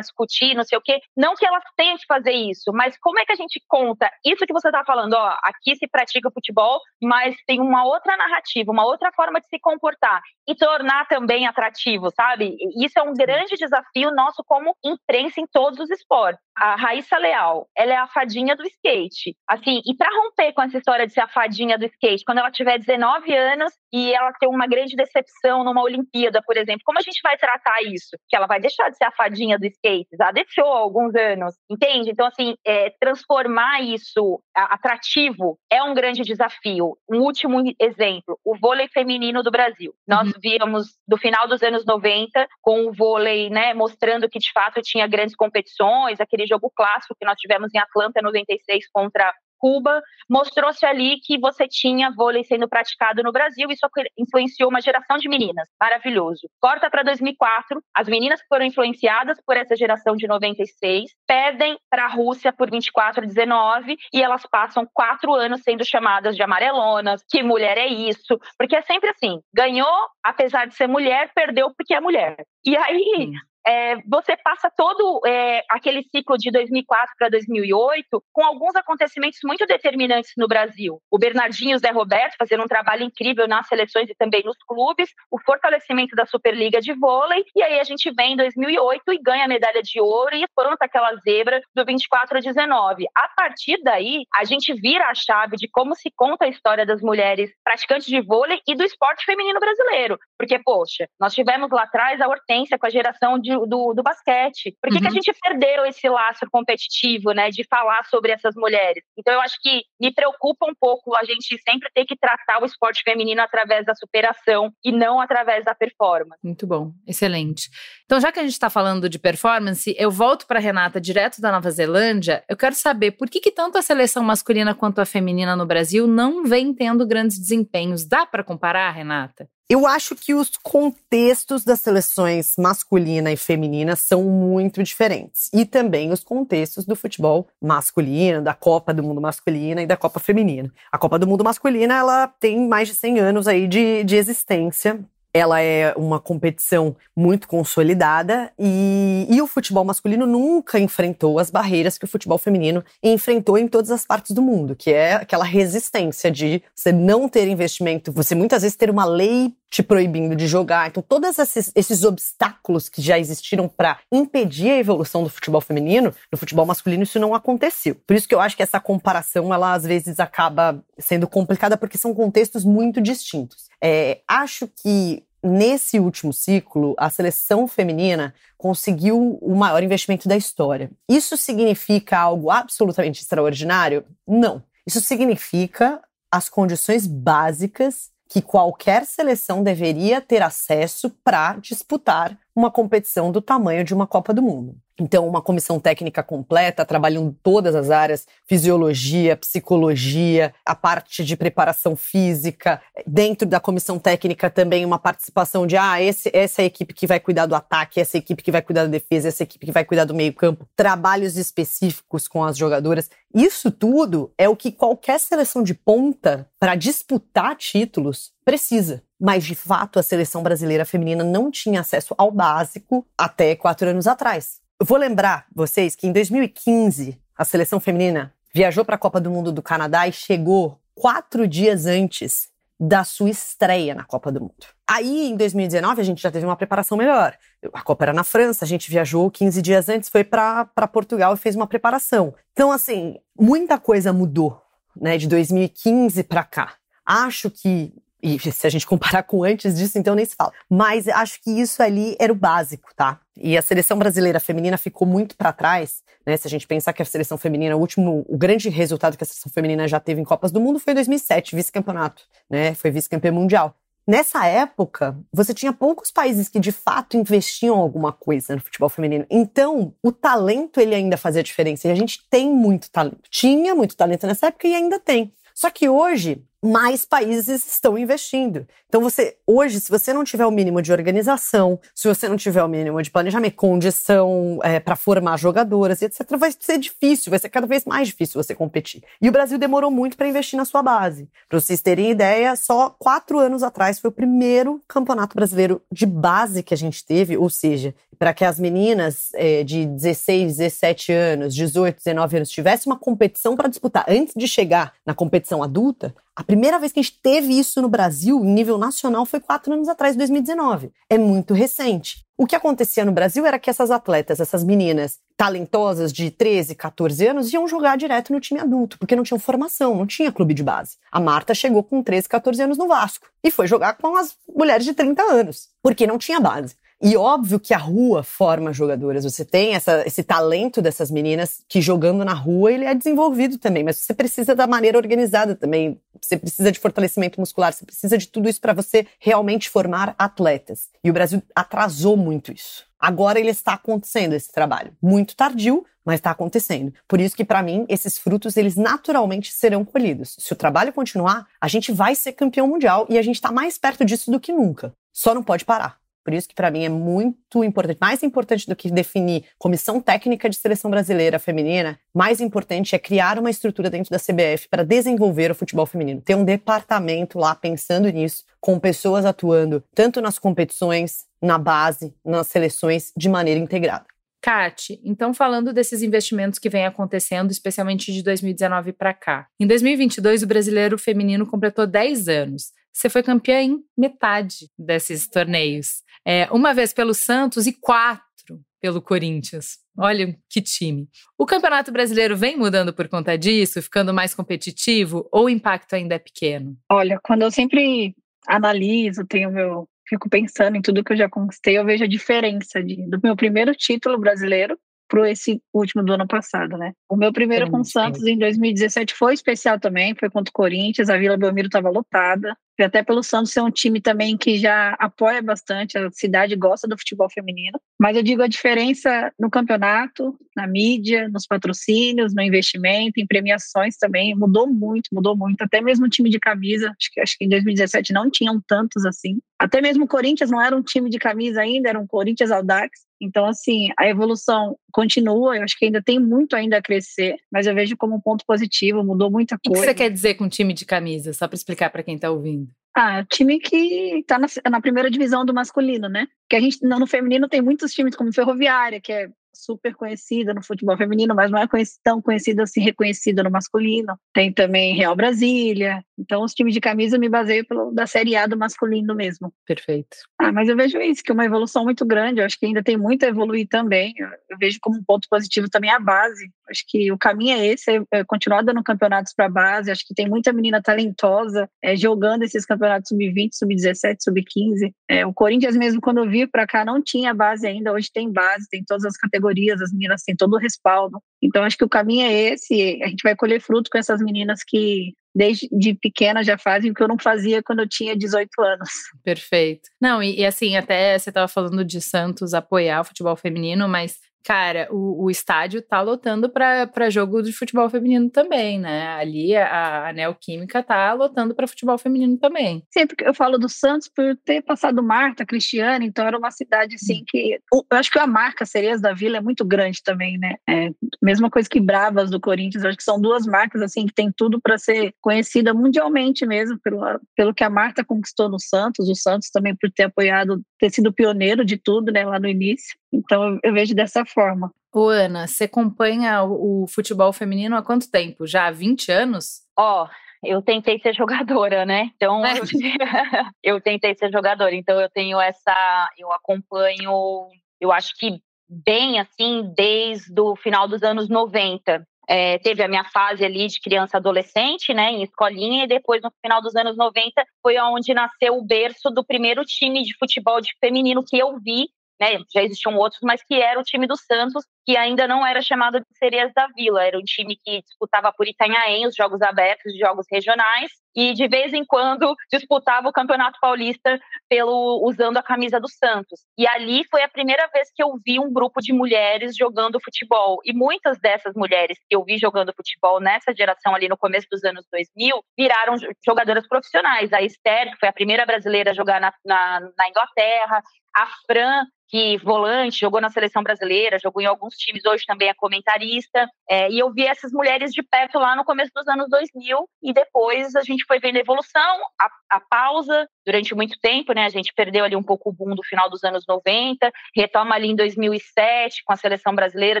[0.00, 0.98] discutir, não sei o quê.
[1.16, 4.44] Não que elas tenham que fazer isso, mas como é que a gente conta isso
[4.44, 5.14] que você está falando?
[5.14, 9.60] Ó, aqui se pratica futebol, mas tem uma outra narrativa, uma outra forma de se
[9.60, 12.56] comportar e tornar também atrativo, sabe?
[12.76, 16.31] Isso é um grande desafio nosso como imprensa em todos os esportes.
[16.32, 16.51] God.
[16.56, 19.36] A Raíssa Leal, ela é a fadinha do skate.
[19.48, 22.50] Assim, e para romper com essa história de ser a fadinha do skate, quando ela
[22.50, 27.02] tiver 19 anos e ela ter uma grande decepção numa Olimpíada, por exemplo, como a
[27.02, 28.16] gente vai tratar isso?
[28.28, 30.08] Que ela vai deixar de ser a fadinha do skate?
[30.16, 32.10] Já deixou há alguns anos, entende?
[32.10, 36.96] Então, assim, é, transformar isso atrativo é um grande desafio.
[37.10, 39.94] Um último exemplo, o vôlei feminino do Brasil.
[40.06, 40.40] Nós uhum.
[40.40, 45.06] víamos do final dos anos 90 com o vôlei, né, mostrando que de fato tinha
[45.06, 51.20] grandes competições, aquele jogo clássico que nós tivemos em Atlanta 96 contra Cuba, mostrou-se ali
[51.22, 53.86] que você tinha vôlei sendo praticado no Brasil, e isso
[54.18, 55.68] influenciou uma geração de meninas.
[55.80, 56.48] Maravilhoso.
[56.60, 62.06] Corta para 2004, as meninas que foram influenciadas por essa geração de 96 perdem para
[62.06, 67.22] a Rússia por 24 a 19 e elas passam quatro anos sendo chamadas de amarelonas,
[67.30, 69.86] que mulher é isso, porque é sempre assim, ganhou
[70.24, 72.36] apesar de ser mulher, perdeu porque é mulher.
[72.64, 73.32] E aí,
[73.66, 79.66] é, você passa todo é, aquele ciclo de 2004 para 2008 com alguns acontecimentos muito
[79.66, 81.00] determinantes no Brasil.
[81.10, 84.56] O Bernardinho e o Zé Roberto fazendo um trabalho incrível nas seleções e também nos
[84.66, 89.18] clubes, o fortalecimento da Superliga de vôlei, e aí a gente vem em 2008 e
[89.18, 93.06] ganha a medalha de ouro e pronta aquela zebra do 24 a 19.
[93.14, 97.00] A partir daí, a gente vira a chave de como se conta a história das
[97.00, 100.18] mulheres praticantes de vôlei e do esporte feminino brasileiro.
[100.38, 104.76] Porque, poxa, nós tivemos lá atrás a Hortência com a geração de, do, do basquete.
[104.80, 105.00] Por que, uhum.
[105.00, 105.14] que a uhum.
[105.14, 109.04] gente perdeu esse laço competitivo, né, de falar sobre essas mulheres?
[109.18, 112.66] Então, eu acho que me preocupa um pouco a gente sempre ter que tratar o
[112.66, 116.40] esporte feminino através da superação e não através da performance.
[116.42, 117.68] Muito bom, excelente.
[118.04, 121.50] Então, já que a gente está falando de performance, eu volto para Renata direto da
[121.50, 122.44] Nova Zelândia.
[122.48, 126.06] Eu quero saber por que, que tanto a seleção masculina quanto a feminina no Brasil
[126.06, 128.06] não vem tendo grandes desempenhos.
[128.06, 129.48] Dá para comparar, Renata?
[129.72, 135.48] Eu acho que os contextos das seleções masculina e feminina são muito diferentes.
[135.50, 140.20] E também os contextos do futebol masculino, da Copa do Mundo masculina e da Copa
[140.20, 140.70] feminina.
[140.92, 145.02] A Copa do Mundo masculina, ela tem mais de 100 anos aí de, de existência
[145.34, 151.96] ela é uma competição muito consolidada e, e, o futebol masculino nunca enfrentou as barreiras
[151.96, 156.30] que o futebol feminino enfrentou em todas as partes do mundo, que é aquela resistência
[156.30, 160.88] de você não ter investimento, você muitas vezes ter uma lei te proibindo de jogar.
[160.88, 166.14] Então, todos esses, esses obstáculos que já existiram para impedir a evolução do futebol feminino,
[166.30, 167.96] no futebol masculino isso não aconteceu.
[168.06, 171.96] Por isso que eu acho que essa comparação, ela às vezes acaba sendo complicada, porque
[171.96, 173.71] são contextos muito distintos.
[173.82, 180.90] É, acho que nesse último ciclo, a seleção feminina conseguiu o maior investimento da história.
[181.08, 184.04] Isso significa algo absolutamente extraordinário?
[184.26, 184.62] Não.
[184.86, 193.30] Isso significa as condições básicas que qualquer seleção deveria ter acesso para disputar uma competição
[193.30, 194.74] do tamanho de uma Copa do Mundo.
[195.00, 201.96] Então, uma comissão técnica completa, trabalhando todas as áreas, fisiologia, psicologia, a parte de preparação
[201.96, 202.80] física.
[203.06, 207.06] Dentro da comissão técnica também uma participação de, ah, esse, essa é a equipe que
[207.06, 209.44] vai cuidar do ataque, essa é a equipe que vai cuidar da defesa, essa é
[209.44, 210.68] a equipe que vai cuidar do meio campo.
[210.76, 213.10] Trabalhos específicos com as jogadoras.
[213.34, 219.02] Isso tudo é o que qualquer seleção de ponta, para disputar títulos, precisa.
[219.18, 224.06] Mas, de fato, a seleção brasileira feminina não tinha acesso ao básico até quatro anos
[224.06, 224.61] atrás.
[224.82, 229.30] Eu vou lembrar vocês que em 2015 a seleção feminina viajou para a Copa do
[229.30, 232.48] Mundo do Canadá e chegou quatro dias antes
[232.80, 234.66] da sua estreia na Copa do Mundo.
[234.84, 237.38] Aí, em 2019, a gente já teve uma preparação melhor.
[237.72, 241.38] A Copa era na França, a gente viajou 15 dias antes, foi para Portugal e
[241.38, 242.34] fez uma preparação.
[242.52, 244.60] Então, assim, muita coisa mudou,
[245.00, 246.72] né, de 2015 para cá.
[247.06, 250.52] Acho que e se a gente comparar com antes disso, então nem se fala.
[250.68, 253.20] Mas acho que isso ali era o básico, tá?
[253.36, 256.36] E a seleção brasileira feminina ficou muito para trás, né?
[256.36, 259.26] Se a gente pensar que a seleção feminina, o último, o grande resultado que a
[259.26, 262.74] seleção feminina já teve em Copas do Mundo foi em 2007, vice-campeonato, né?
[262.74, 263.74] Foi vice-campeã mundial.
[264.06, 269.24] Nessa época, você tinha poucos países que de fato investiam alguma coisa no futebol feminino.
[269.30, 271.86] Então, o talento ele ainda fazia diferença.
[271.86, 273.30] E a gente tem muito talento.
[273.30, 275.32] Tinha muito talento nessa época e ainda tem.
[275.54, 278.66] Só que hoje, mais países estão investindo.
[278.88, 282.62] Então você hoje, se você não tiver o mínimo de organização, se você não tiver
[282.62, 287.48] o mínimo de planejamento, condição é, para formar jogadoras, etc, vai ser difícil, vai ser
[287.48, 289.02] cada vez mais difícil você competir.
[289.20, 291.28] E o Brasil demorou muito para investir na sua base.
[291.48, 296.62] Para vocês terem ideia, só quatro anos atrás foi o primeiro campeonato brasileiro de base
[296.62, 301.54] que a gente teve, ou seja, para que as meninas é, de 16, 17 anos,
[301.54, 306.42] 18, 19 anos tivessem uma competição para disputar antes de chegar na competição adulta, a
[306.42, 309.86] primeira vez que a gente teve isso no Brasil, em nível nacional, foi quatro anos
[309.86, 310.90] atrás, 2019.
[311.10, 312.24] É muito recente.
[312.38, 317.26] O que acontecia no Brasil era que essas atletas, essas meninas talentosas de 13, 14
[317.26, 320.62] anos, iam jogar direto no time adulto, porque não tinham formação, não tinha clube de
[320.62, 320.96] base.
[321.10, 324.86] A Marta chegou com 13, 14 anos no Vasco e foi jogar com as mulheres
[324.86, 326.76] de 30 anos, porque não tinha base.
[327.04, 329.24] E óbvio que a rua forma jogadoras.
[329.24, 333.82] Você tem essa, esse talento dessas meninas que jogando na rua ele é desenvolvido também,
[333.82, 336.00] mas você precisa da maneira organizada também.
[336.20, 340.90] Você precisa de fortalecimento muscular, você precisa de tudo isso para você realmente formar atletas.
[341.02, 342.84] E o Brasil atrasou muito isso.
[343.00, 346.94] Agora ele está acontecendo esse trabalho, muito tardio, mas está acontecendo.
[347.08, 350.36] Por isso que para mim esses frutos eles naturalmente serão colhidos.
[350.38, 353.76] Se o trabalho continuar, a gente vai ser campeão mundial e a gente está mais
[353.76, 354.94] perto disso do que nunca.
[355.12, 356.01] Só não pode parar.
[356.24, 360.48] Por isso que para mim é muito importante, mais importante do que definir comissão técnica
[360.48, 365.50] de seleção brasileira feminina, mais importante é criar uma estrutura dentro da CBF para desenvolver
[365.50, 366.20] o futebol feminino.
[366.20, 372.46] Ter um departamento lá pensando nisso, com pessoas atuando tanto nas competições na base, nas
[372.46, 374.06] seleções de maneira integrada.
[374.42, 379.46] Kate, então falando desses investimentos que vem acontecendo, especialmente de 2019 para cá.
[379.58, 382.72] Em 2022, o brasileiro feminino completou 10 anos.
[382.92, 386.02] Você foi campeã em metade desses torneios.
[386.26, 389.78] É, uma vez pelo Santos e quatro pelo Corinthians.
[389.96, 391.08] Olha que time.
[391.38, 396.16] O Campeonato Brasileiro vem mudando por conta disso, ficando mais competitivo, ou o impacto ainda
[396.16, 396.76] é pequeno?
[396.90, 398.14] Olha, quando eu sempre
[398.48, 402.82] analiso, tenho meu fico pensando em tudo que eu já conquistei, eu vejo a diferença
[402.82, 404.78] de, do meu primeiro título brasileiro
[405.12, 406.94] para esse último do ano passado, né?
[407.06, 411.10] O meu primeiro com o Santos em 2017 foi especial também, foi contra o Corinthians,
[411.10, 414.96] a Vila Belmiro estava lotada, e até pelo Santos ser um time também que já
[414.98, 417.78] apoia bastante, a cidade gosta do futebol feminino.
[418.00, 423.98] Mas eu digo a diferença no campeonato, na mídia, nos patrocínios, no investimento, em premiações
[423.98, 425.60] também, mudou muito, mudou muito.
[425.60, 429.04] Até mesmo o time de camisa, acho que, acho que em 2017 não tinham tantos
[429.04, 429.38] assim.
[429.58, 432.90] Até mesmo o Corinthians não era um time de camisa ainda, era um Corinthians Audax.
[433.22, 437.66] Então, assim, a evolução continua, eu acho que ainda tem muito ainda a crescer, mas
[437.66, 439.78] eu vejo como um ponto positivo, mudou muita coisa.
[439.78, 442.30] O que você quer dizer com time de camisa, só para explicar para quem está
[442.30, 442.68] ouvindo?
[442.94, 446.26] Ah, time que está na, na, primeira divisão do masculino, né?
[446.48, 450.62] Que a gente no feminino tem muitos times como Ferroviária, que é super conhecida no
[450.62, 451.66] futebol feminino, mas não é
[452.02, 454.18] tão conhecida assim, reconhecida no masculino.
[454.34, 456.04] Tem também Real Brasília.
[456.22, 459.52] Então, os times de camisa eu me baseio pelo, da Série A do masculino mesmo.
[459.66, 460.16] Perfeito.
[460.40, 462.40] Ah, mas eu vejo isso, que é uma evolução muito grande.
[462.40, 464.14] Eu acho que ainda tem muito a evoluir também.
[464.16, 466.50] Eu, eu vejo como um ponto positivo também a base.
[466.70, 469.90] Acho que o caminho é esse, é, é continuar dando campeonatos para a base.
[469.90, 474.92] Acho que tem muita menina talentosa é, jogando esses campeonatos sub-20, sub-17, sub-15.
[475.08, 477.92] É, o Corinthians mesmo, quando eu vi para cá, não tinha base ainda.
[477.92, 481.20] Hoje tem base, tem todas as categorias categorias, as meninas têm todo o respaldo.
[481.42, 483.00] Então, acho que o caminho é esse.
[483.02, 486.94] A gente vai colher fruto com essas meninas que desde de pequena já fazem o
[486.94, 488.90] que eu não fazia quando eu tinha 18 anos.
[489.24, 489.88] Perfeito.
[490.00, 494.18] Não, e, e assim, até você estava falando de Santos apoiar o futebol feminino, mas
[494.44, 499.08] Cara, o, o estádio tá lotando para jogo de futebol feminino também, né?
[499.08, 502.82] Ali a, a Neoquímica tá lotando para futebol feminino também.
[502.90, 506.96] Sempre que eu falo do Santos por ter passado Marta, Cristiane, então era uma cidade
[506.96, 507.60] assim que.
[507.72, 510.56] Eu acho que a marca Sereias da Vila é muito grande também, né?
[510.68, 510.90] É,
[511.22, 514.60] mesma coisa que Bravas do Corinthians, acho que são duas marcas assim que tem tudo
[514.60, 517.00] para ser conhecida mundialmente mesmo, pelo,
[517.36, 521.12] pelo que a Marta conquistou no Santos, o Santos também por ter apoiado, ter sido
[521.12, 522.96] pioneiro de tudo, né, lá no início.
[523.12, 524.72] Então eu vejo dessa forma.
[524.94, 528.46] Ô, Ana, você acompanha o, futebol feminino há quanto tempo?
[528.46, 529.62] Já há 20 anos?
[529.78, 530.08] Ó, oh,
[530.44, 532.10] eu tentei ser jogadora, né?
[532.16, 532.54] Então é.
[533.62, 537.48] eu tentei ser jogadora, então eu tenho essa, eu acompanho,
[537.80, 542.06] eu acho que bem assim desde o final dos anos 90.
[542.28, 546.30] É, teve a minha fase ali de criança adolescente, né, em escolinha, e depois no
[546.40, 550.70] final dos anos 90 foi onde nasceu o berço do primeiro time de futebol de
[550.80, 551.88] feminino que eu vi
[552.22, 555.62] né, já existiam outros, mas que era o time do Santos, que ainda não era
[555.62, 559.92] chamado de Sereias da Vila, era um time que disputava por Itanhaém os jogos abertos,
[559.92, 564.18] os jogos regionais, e de vez em quando disputava o Campeonato Paulista
[564.48, 566.40] pelo usando a camisa do Santos.
[566.56, 570.60] E ali foi a primeira vez que eu vi um grupo de mulheres jogando futebol.
[570.64, 574.64] E muitas dessas mulheres que eu vi jogando futebol nessa geração ali no começo dos
[574.64, 577.32] anos 2000 viraram jogadoras profissionais.
[577.32, 580.82] A Esther, que foi a primeira brasileira a jogar na, na, na Inglaterra,
[581.14, 585.54] a Fran, que volante, jogou na seleção brasileira, jogou em alguns times, hoje também é
[585.54, 586.48] comentarista.
[586.68, 590.12] É, e eu vi essas mulheres de perto lá no começo dos anos 2000, e
[590.12, 594.44] depois a gente foi vendo a evolução, a, a pausa durante muito tempo, né?
[594.44, 597.88] A gente perdeu ali um pouco o boom do final dos anos 90, retoma ali
[597.88, 600.00] em 2007 com a seleção brasileira,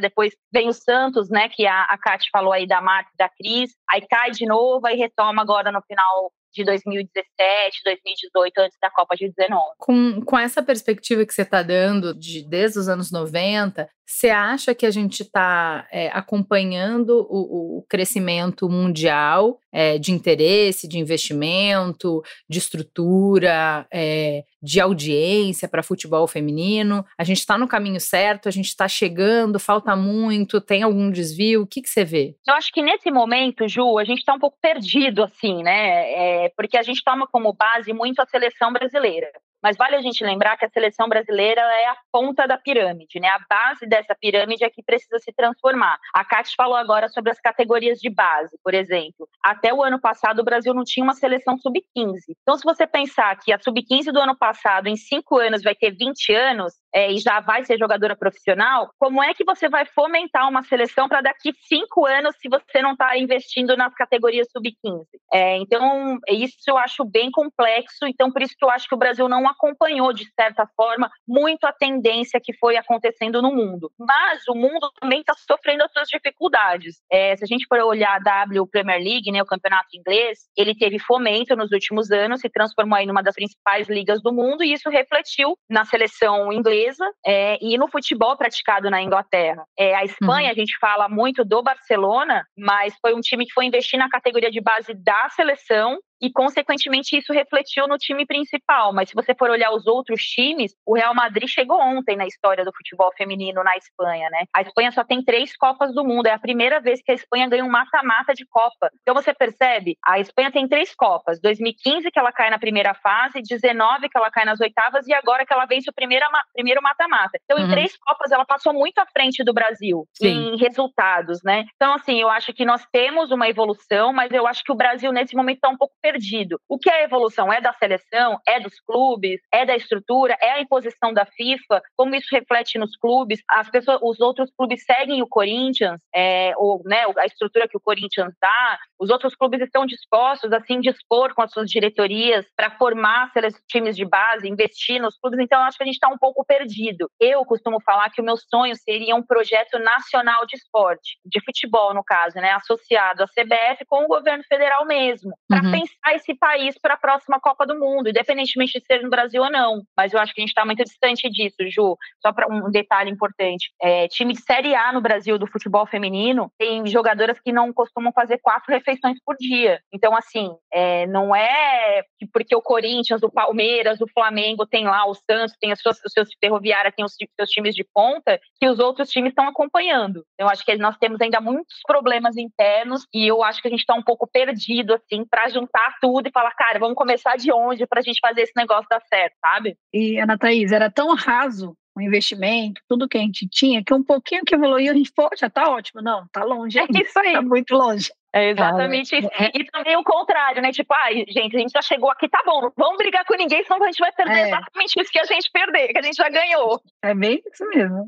[0.00, 1.48] depois vem o Santos, né?
[1.48, 4.96] Que a, a Kate falou aí da Marta da Cris, aí cai de novo, aí
[4.96, 9.62] retoma agora no final de 2017, 2018, antes da Copa de 19.
[9.78, 14.74] Com, com essa perspectiva que você está dando, de, desde os anos 90, você acha
[14.74, 22.22] que a gente está é, acompanhando o, o, crescimento mundial é, de interesse, de investimento,
[22.48, 27.04] de estrutura, é, de audiência para futebol feminino?
[27.18, 28.48] A gente está no caminho certo?
[28.48, 29.58] A gente está chegando?
[29.58, 30.60] Falta muito?
[30.60, 31.62] Tem algum desvio?
[31.62, 32.36] O que, que você vê?
[32.46, 36.44] Eu acho que nesse momento, Ju, a gente está um pouco perdido, assim, né?
[36.44, 39.28] É, porque a gente toma como base muito a seleção brasileira.
[39.62, 43.28] Mas vale a gente lembrar que a seleção brasileira é a ponta da pirâmide, né?
[43.28, 45.98] A base dessa pirâmide é que precisa se transformar.
[46.12, 49.28] A Kátia falou agora sobre as categorias de base, por exemplo.
[49.40, 52.18] Até o ano passado, o Brasil não tinha uma seleção sub-15.
[52.42, 54.51] Então, se você pensar que a sub-15 do ano passado,
[54.88, 59.22] em cinco anos, vai ter 20 anos, é, e já vai ser jogadora profissional, como
[59.22, 63.16] é que você vai fomentar uma seleção para daqui cinco anos se você não está
[63.16, 65.06] investindo nas categorias sub-15?
[65.32, 68.98] É, então, isso eu acho bem complexo, então por isso que eu acho que o
[68.98, 73.90] Brasil não acompanhou, de certa forma, muito a tendência que foi acontecendo no mundo.
[73.98, 76.96] Mas o mundo também está sofrendo as suas dificuldades.
[77.10, 80.74] É, se a gente for olhar a W Premier League, né, o campeonato inglês, ele
[80.74, 84.72] teve fomento nos últimos anos, se transformou em uma das principais ligas do mundo, e
[84.72, 86.81] isso refletiu na seleção inglesa
[87.24, 89.64] é, e no futebol praticado na Inglaterra.
[89.78, 90.52] É, a Espanha, uhum.
[90.52, 94.50] a gente fala muito do Barcelona, mas foi um time que foi investir na categoria
[94.50, 98.92] de base da seleção e, consequentemente, isso refletiu no time principal.
[98.92, 102.64] Mas se você for olhar os outros times, o Real Madrid chegou ontem na história
[102.64, 104.44] do futebol feminino na Espanha, né?
[104.54, 107.48] A Espanha só tem três Copas do Mundo, é a primeira vez que a Espanha
[107.48, 108.88] ganha um mata-mata de Copa.
[109.02, 113.42] Então você percebe, a Espanha tem três Copas: 2015 que ela cai na primeira fase,
[113.42, 117.36] 19 que ela cai nas oitavas e agora que ela vence o primeiro mata-mata.
[117.44, 117.66] Então, uhum.
[117.66, 120.54] em três Copas, ela passou muito à frente do Brasil Sim.
[120.54, 121.64] em resultados, né?
[121.74, 125.10] Então, assim, eu acho que nós temos uma evolução, mas eu acho que o Brasil,
[125.12, 126.60] nesse momento, está um pouco perdido perdido.
[126.68, 127.52] O que é a evolução?
[127.52, 128.38] É da seleção?
[128.46, 129.40] É dos clubes?
[129.52, 130.36] É da estrutura?
[130.40, 131.82] É a imposição da FIFA?
[131.96, 133.40] Como isso reflete nos clubes?
[133.48, 137.80] As pessoas, os outros clubes seguem o Corinthians, é, ou né, a estrutura que o
[137.80, 138.78] Corinthians dá.
[138.98, 143.30] Os outros clubes estão dispostos a se dispor com as suas diretorias para formar
[143.68, 145.38] times de base, investir nos clubes.
[145.40, 147.10] Então, acho que a gente está um pouco perdido.
[147.20, 151.94] Eu costumo falar que o meu sonho seria um projeto nacional de esporte, de futebol,
[151.94, 155.72] no caso, né, associado à CBF com o governo federal mesmo, para uhum.
[155.72, 159.50] pensar esse país para a próxima Copa do Mundo, independentemente de ser no Brasil ou
[159.50, 159.82] não.
[159.96, 161.96] Mas eu acho que a gente está muito distante disso, Ju.
[162.20, 166.50] Só para um detalhe importante: é, time de Série A no Brasil do futebol feminino
[166.58, 169.80] tem jogadoras que não costumam fazer quatro refeições por dia.
[169.92, 175.14] Então, assim, é, não é porque o Corinthians, o Palmeiras, o Flamengo tem lá, o
[175.14, 178.78] Santos tem as suas, os seus ferroviários, tem os seus times de ponta, que os
[178.78, 180.24] outros times estão acompanhando.
[180.38, 183.80] Eu acho que nós temos ainda muitos problemas internos e eu acho que a gente
[183.80, 187.86] está um pouco perdido, assim, para juntar tudo e falar, cara, vamos começar de onde
[187.86, 189.76] para a gente fazer esse negócio dar certo, sabe?
[189.92, 194.02] E, Ana Thaís, era tão raso o investimento, tudo que a gente tinha, que um
[194.02, 196.00] pouquinho que evoluiu, a gente, já tá ótimo.
[196.00, 196.78] Não, tá longe.
[197.02, 197.32] É isso aí.
[197.32, 198.10] Tá muito longe.
[198.34, 199.28] É exatamente isso.
[199.34, 199.50] É.
[199.54, 200.72] E também o contrário, né?
[200.72, 203.62] Tipo, ai, gente, a gente já chegou aqui, tá bom, não vamos brigar com ninguém,
[203.62, 204.46] senão a gente vai perder é.
[204.48, 206.80] exatamente isso que a gente perder, que a gente já ganhou.
[207.02, 208.06] É bem isso mesmo.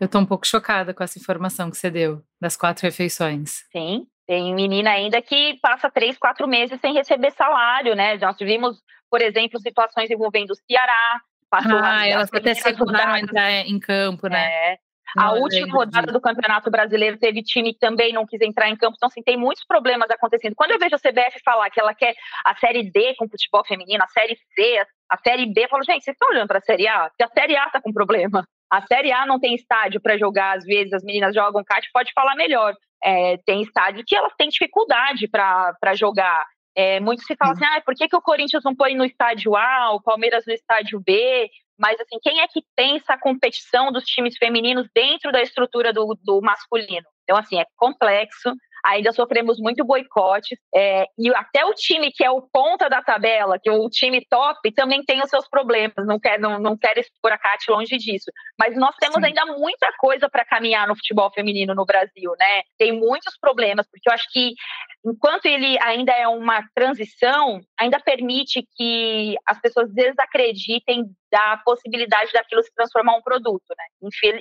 [0.00, 3.64] Eu tô um pouco chocada com essa informação que você deu, das quatro refeições.
[3.72, 8.16] Sim, tem menina ainda que passa três, quatro meses sem receber salário, né?
[8.18, 11.20] Nós tivemos, por exemplo, situações envolvendo o Ceará.
[11.50, 14.72] Ah, elas até se recusaram a entrar em campo, né?
[14.72, 14.78] É.
[15.16, 18.96] A última rodada do Campeonato Brasileiro teve time que também não quis entrar em campo.
[18.96, 20.54] Então, assim, tem muitos problemas acontecendo.
[20.54, 24.02] Quando eu vejo a CBF falar que ela quer a Série D com futebol feminino,
[24.02, 26.86] a Série C, a Série B, eu falo, gente, vocês estão olhando para a Série
[26.86, 27.08] A?
[27.08, 28.46] Porque a Série A está com problema.
[28.70, 32.12] A Série A não tem estádio para jogar, às vezes as meninas jogam kart, pode
[32.12, 32.74] falar melhor.
[33.02, 36.44] É, tem estádio que elas têm dificuldade para jogar.
[36.74, 39.56] É, muito se fala assim, ah, por que, que o Corinthians não põe no estádio
[39.56, 41.48] A, o Palmeiras no estádio B?
[41.78, 46.18] Mas, assim, quem é que pensa a competição dos times femininos dentro da estrutura do,
[46.22, 47.06] do masculino?
[47.22, 48.52] Então, assim, é complexo
[48.86, 50.56] ainda sofremos muito boicote.
[50.74, 54.24] É, e até o time que é o ponta da tabela, que é o time
[54.30, 56.06] top, também tem os seus problemas.
[56.06, 58.30] Não quer, não, não quer expor a longe disso.
[58.58, 59.26] Mas nós temos Sim.
[59.26, 62.62] ainda muita coisa para caminhar no futebol feminino no Brasil, né?
[62.78, 64.52] Tem muitos problemas, porque eu acho que
[65.04, 72.62] enquanto ele ainda é uma transição, ainda permite que as pessoas desacreditem da possibilidade daquilo
[72.62, 73.84] se transformar em um produto, né?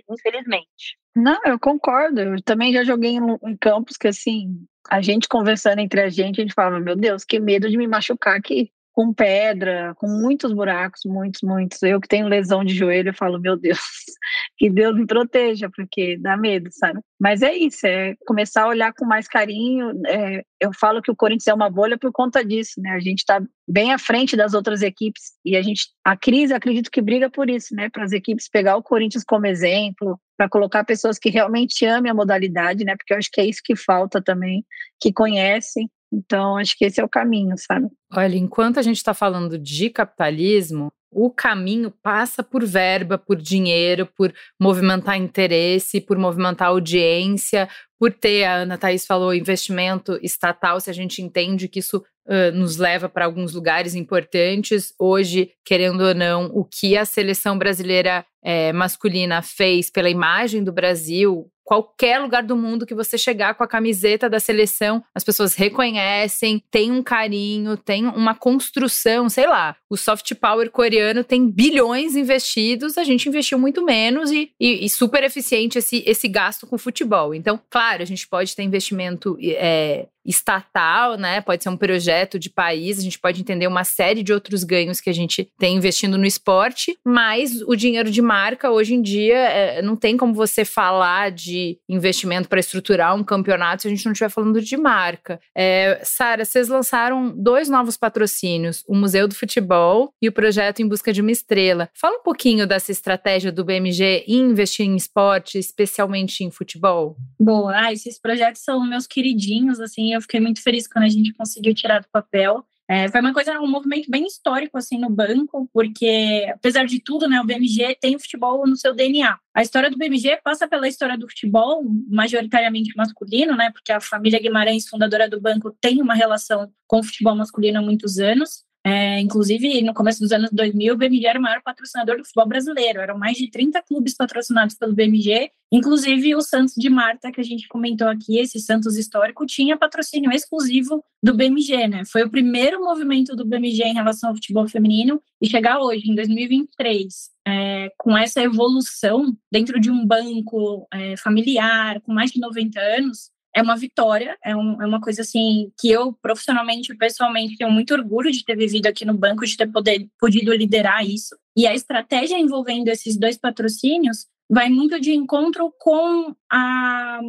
[0.09, 0.97] Infelizmente.
[1.15, 2.19] Não, eu concordo.
[2.19, 6.41] Eu também já joguei em, em campos que, assim, a gente conversando entre a gente,
[6.41, 10.53] a gente falava, meu Deus, que medo de me machucar aqui com pedra, com muitos
[10.53, 11.83] buracos, muitos, muitos.
[11.83, 13.77] Eu que tenho lesão de joelho, eu falo, meu Deus,
[14.57, 17.01] que Deus me proteja, porque dá medo, sabe?
[17.19, 19.91] Mas é isso, é começar a olhar com mais carinho.
[20.07, 22.91] É, eu falo que o Corinthians é uma bolha por conta disso, né?
[22.91, 26.89] A gente está bem à frente das outras equipes e a gente, a crise, acredito
[26.89, 27.89] que briga por isso, né?
[27.89, 32.15] Para as equipes pegar o Corinthians como exemplo, para colocar pessoas que realmente amem a
[32.15, 32.95] modalidade, né?
[32.95, 34.65] Porque eu acho que é isso que falta também,
[34.99, 37.87] que conhecem então, acho que esse é o caminho, sabe?
[38.13, 44.05] Olha, enquanto a gente está falando de capitalismo, o caminho passa por verba, por dinheiro,
[44.05, 47.67] por movimentar interesse, por movimentar audiência,
[47.99, 52.51] por ter, a Ana Thaís falou, investimento estatal, se a gente entende que isso uh,
[52.53, 54.93] nos leva para alguns lugares importantes.
[54.99, 60.71] Hoje, querendo ou não, o que a seleção brasileira é, masculina fez pela imagem do
[60.71, 65.55] Brasil, qualquer lugar do mundo que você chegar com a camiseta da seleção, as pessoas
[65.55, 69.75] reconhecem, tem um carinho, tem uma construção, sei lá.
[69.89, 74.89] O soft power coreano tem bilhões investidos, a gente investiu muito menos e, e, e
[74.89, 77.33] super eficiente esse, esse gasto com futebol.
[77.33, 81.41] Então, claro, a gente pode ter investimento é, estatal, né?
[81.41, 84.99] Pode ser um projeto de país, a gente pode entender uma série de outros ganhos
[84.99, 89.37] que a gente tem investindo no esporte, mas o dinheiro de marca hoje em dia
[89.37, 94.05] é, não tem como você falar de investimento para estruturar um campeonato se a gente
[94.05, 95.39] não estiver falando de marca.
[95.55, 100.87] É, Sara, vocês lançaram dois novos patrocínios, o Museu do Futebol e o projeto Em
[100.87, 101.89] Busca de uma Estrela.
[101.93, 107.17] Fala um pouquinho dessa estratégia do BMG em investir em esporte, especialmente em futebol.
[107.39, 111.33] Boa, ah, esses projetos são meus queridinhos, assim, eu fiquei muito feliz quando a gente
[111.33, 112.65] conseguiu tirar do papel.
[112.87, 117.27] É, foi uma coisa, um movimento bem histórico assim no banco, porque apesar de tudo,
[117.27, 119.39] né, o BMG tem o futebol no seu DNA.
[119.55, 124.39] A história do BMG passa pela história do futebol, majoritariamente masculino, né, porque a família
[124.39, 128.64] Guimarães, fundadora do banco, tem uma relação com o futebol masculino há muitos anos.
[128.87, 132.47] É, inclusive, no começo dos anos 2000, o BMG era o maior patrocinador do futebol
[132.47, 132.99] brasileiro.
[133.01, 137.43] Eram mais de 30 clubes patrocinados pelo BMG, inclusive o Santos de Marta, que a
[137.43, 142.03] gente comentou aqui, esse Santos histórico, tinha patrocínio exclusivo do BMG, né?
[142.05, 146.13] Foi o primeiro movimento do BMG em relação ao futebol feminino e chegar hoje, em
[146.13, 152.79] 2023, é, com essa evolução dentro de um banco é, familiar, com mais de 90
[152.79, 157.55] anos, é uma vitória, é, um, é, uma coisa assim que eu profissionalmente e pessoalmente
[157.55, 161.37] tenho muito orgulho de ter vivido aqui no banco, de ter poder, podido liderar isso.
[161.55, 167.19] E a estratégia envolvendo esses dois patrocínios vai muito de encontro com a,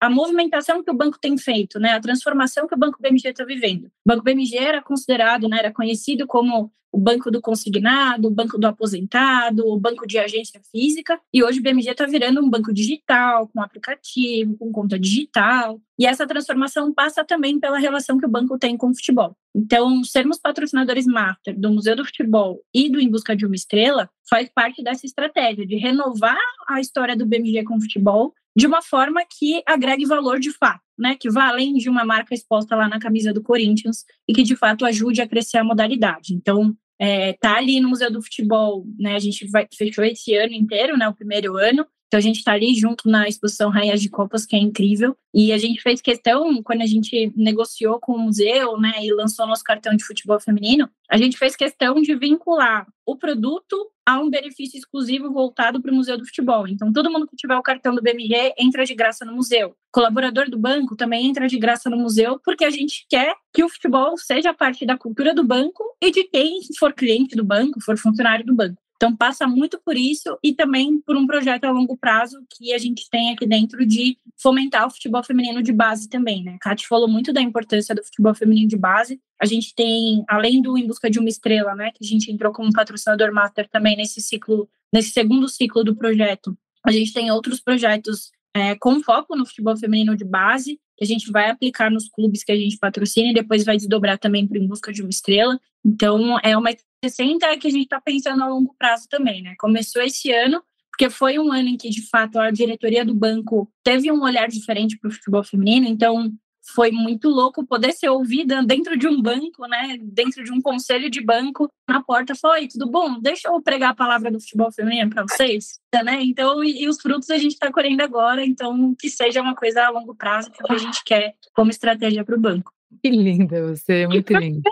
[0.00, 1.92] a movimentação que o banco tem feito, né?
[1.92, 3.84] A transformação que o Banco BMG está vivendo.
[3.84, 8.56] O Banco BMG era considerado, né, era conhecido como o banco do consignado, o banco
[8.56, 12.72] do aposentado, o banco de agência física, e hoje o BMG está virando um banco
[12.72, 18.30] digital, com aplicativo, com conta digital, e essa transformação passa também pela relação que o
[18.30, 19.36] banco tem com o futebol.
[19.56, 24.08] Então, sermos patrocinadores master do Museu do Futebol e do Em Busca de uma Estrela
[24.30, 26.38] faz parte dessa estratégia de renovar
[26.68, 30.82] a história do BMG com o futebol de uma forma que agregue valor de fato,
[30.96, 31.16] né?
[31.18, 34.54] Que vá além de uma marca exposta lá na camisa do Corinthians e que de
[34.54, 36.34] fato ajude a crescer a modalidade.
[36.34, 39.14] Então, é, tá ali no Museu do Futebol, né?
[39.14, 41.08] A gente vai, fechou esse ano inteiro, né?
[41.08, 41.86] O primeiro ano.
[42.06, 45.16] Então a gente está ali junto na exposição Rainhas de Copas, que é incrível.
[45.34, 49.48] E a gente fez questão, quando a gente negociou com o museu, né, e lançou
[49.48, 54.28] nosso cartão de futebol feminino, a gente fez questão de vincular o produto a um
[54.28, 56.68] benefício exclusivo voltado para o Museu do Futebol.
[56.68, 59.74] Então, todo mundo que tiver o cartão do BMG entra de graça no museu.
[59.92, 63.68] Colaborador do banco também entra de graça no museu, porque a gente quer que o
[63.68, 67.96] futebol seja parte da cultura do banco e de quem for cliente do banco, for
[67.96, 68.83] funcionário do banco.
[68.96, 72.78] Então, passa muito por isso e também por um projeto a longo prazo que a
[72.78, 76.56] gente tem aqui dentro de fomentar o futebol feminino de base também, né?
[76.60, 79.20] Kate falou muito da importância do futebol feminino de base.
[79.40, 82.52] A gente tem, além do Em Busca de uma Estrela, né, que a gente entrou
[82.52, 87.60] como patrocinador master também nesse ciclo, nesse segundo ciclo do projeto, a gente tem outros
[87.60, 92.08] projetos é, com foco no futebol feminino de base, que a gente vai aplicar nos
[92.08, 95.10] clubes que a gente patrocina e depois vai desdobrar também para Em Busca de uma
[95.10, 95.58] Estrela.
[95.84, 96.70] Então, é uma
[97.10, 99.54] 60 que a gente está pensando a longo prazo também, né?
[99.58, 103.68] Começou esse ano, porque foi um ano em que, de fato, a diretoria do banco
[103.82, 106.32] teve um olhar diferente para o futebol feminino, então
[106.72, 109.98] foi muito louco poder ser ouvida dentro de um banco, né?
[110.00, 113.20] Dentro de um conselho de banco, na porta, foi tudo bom?
[113.20, 116.22] Deixa eu pregar a palavra do futebol feminino para vocês, né?
[116.22, 119.84] Então, e, e, os frutos a gente está colhendo agora, então que seja uma coisa
[119.84, 122.72] a longo prazo, que é a gente quer como estratégia para o banco.
[123.02, 124.62] Que linda você, muito linda.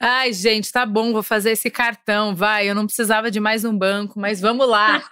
[0.00, 2.68] Ai, gente, tá bom, vou fazer esse cartão, vai.
[2.68, 5.02] Eu não precisava de mais um banco, mas vamos lá.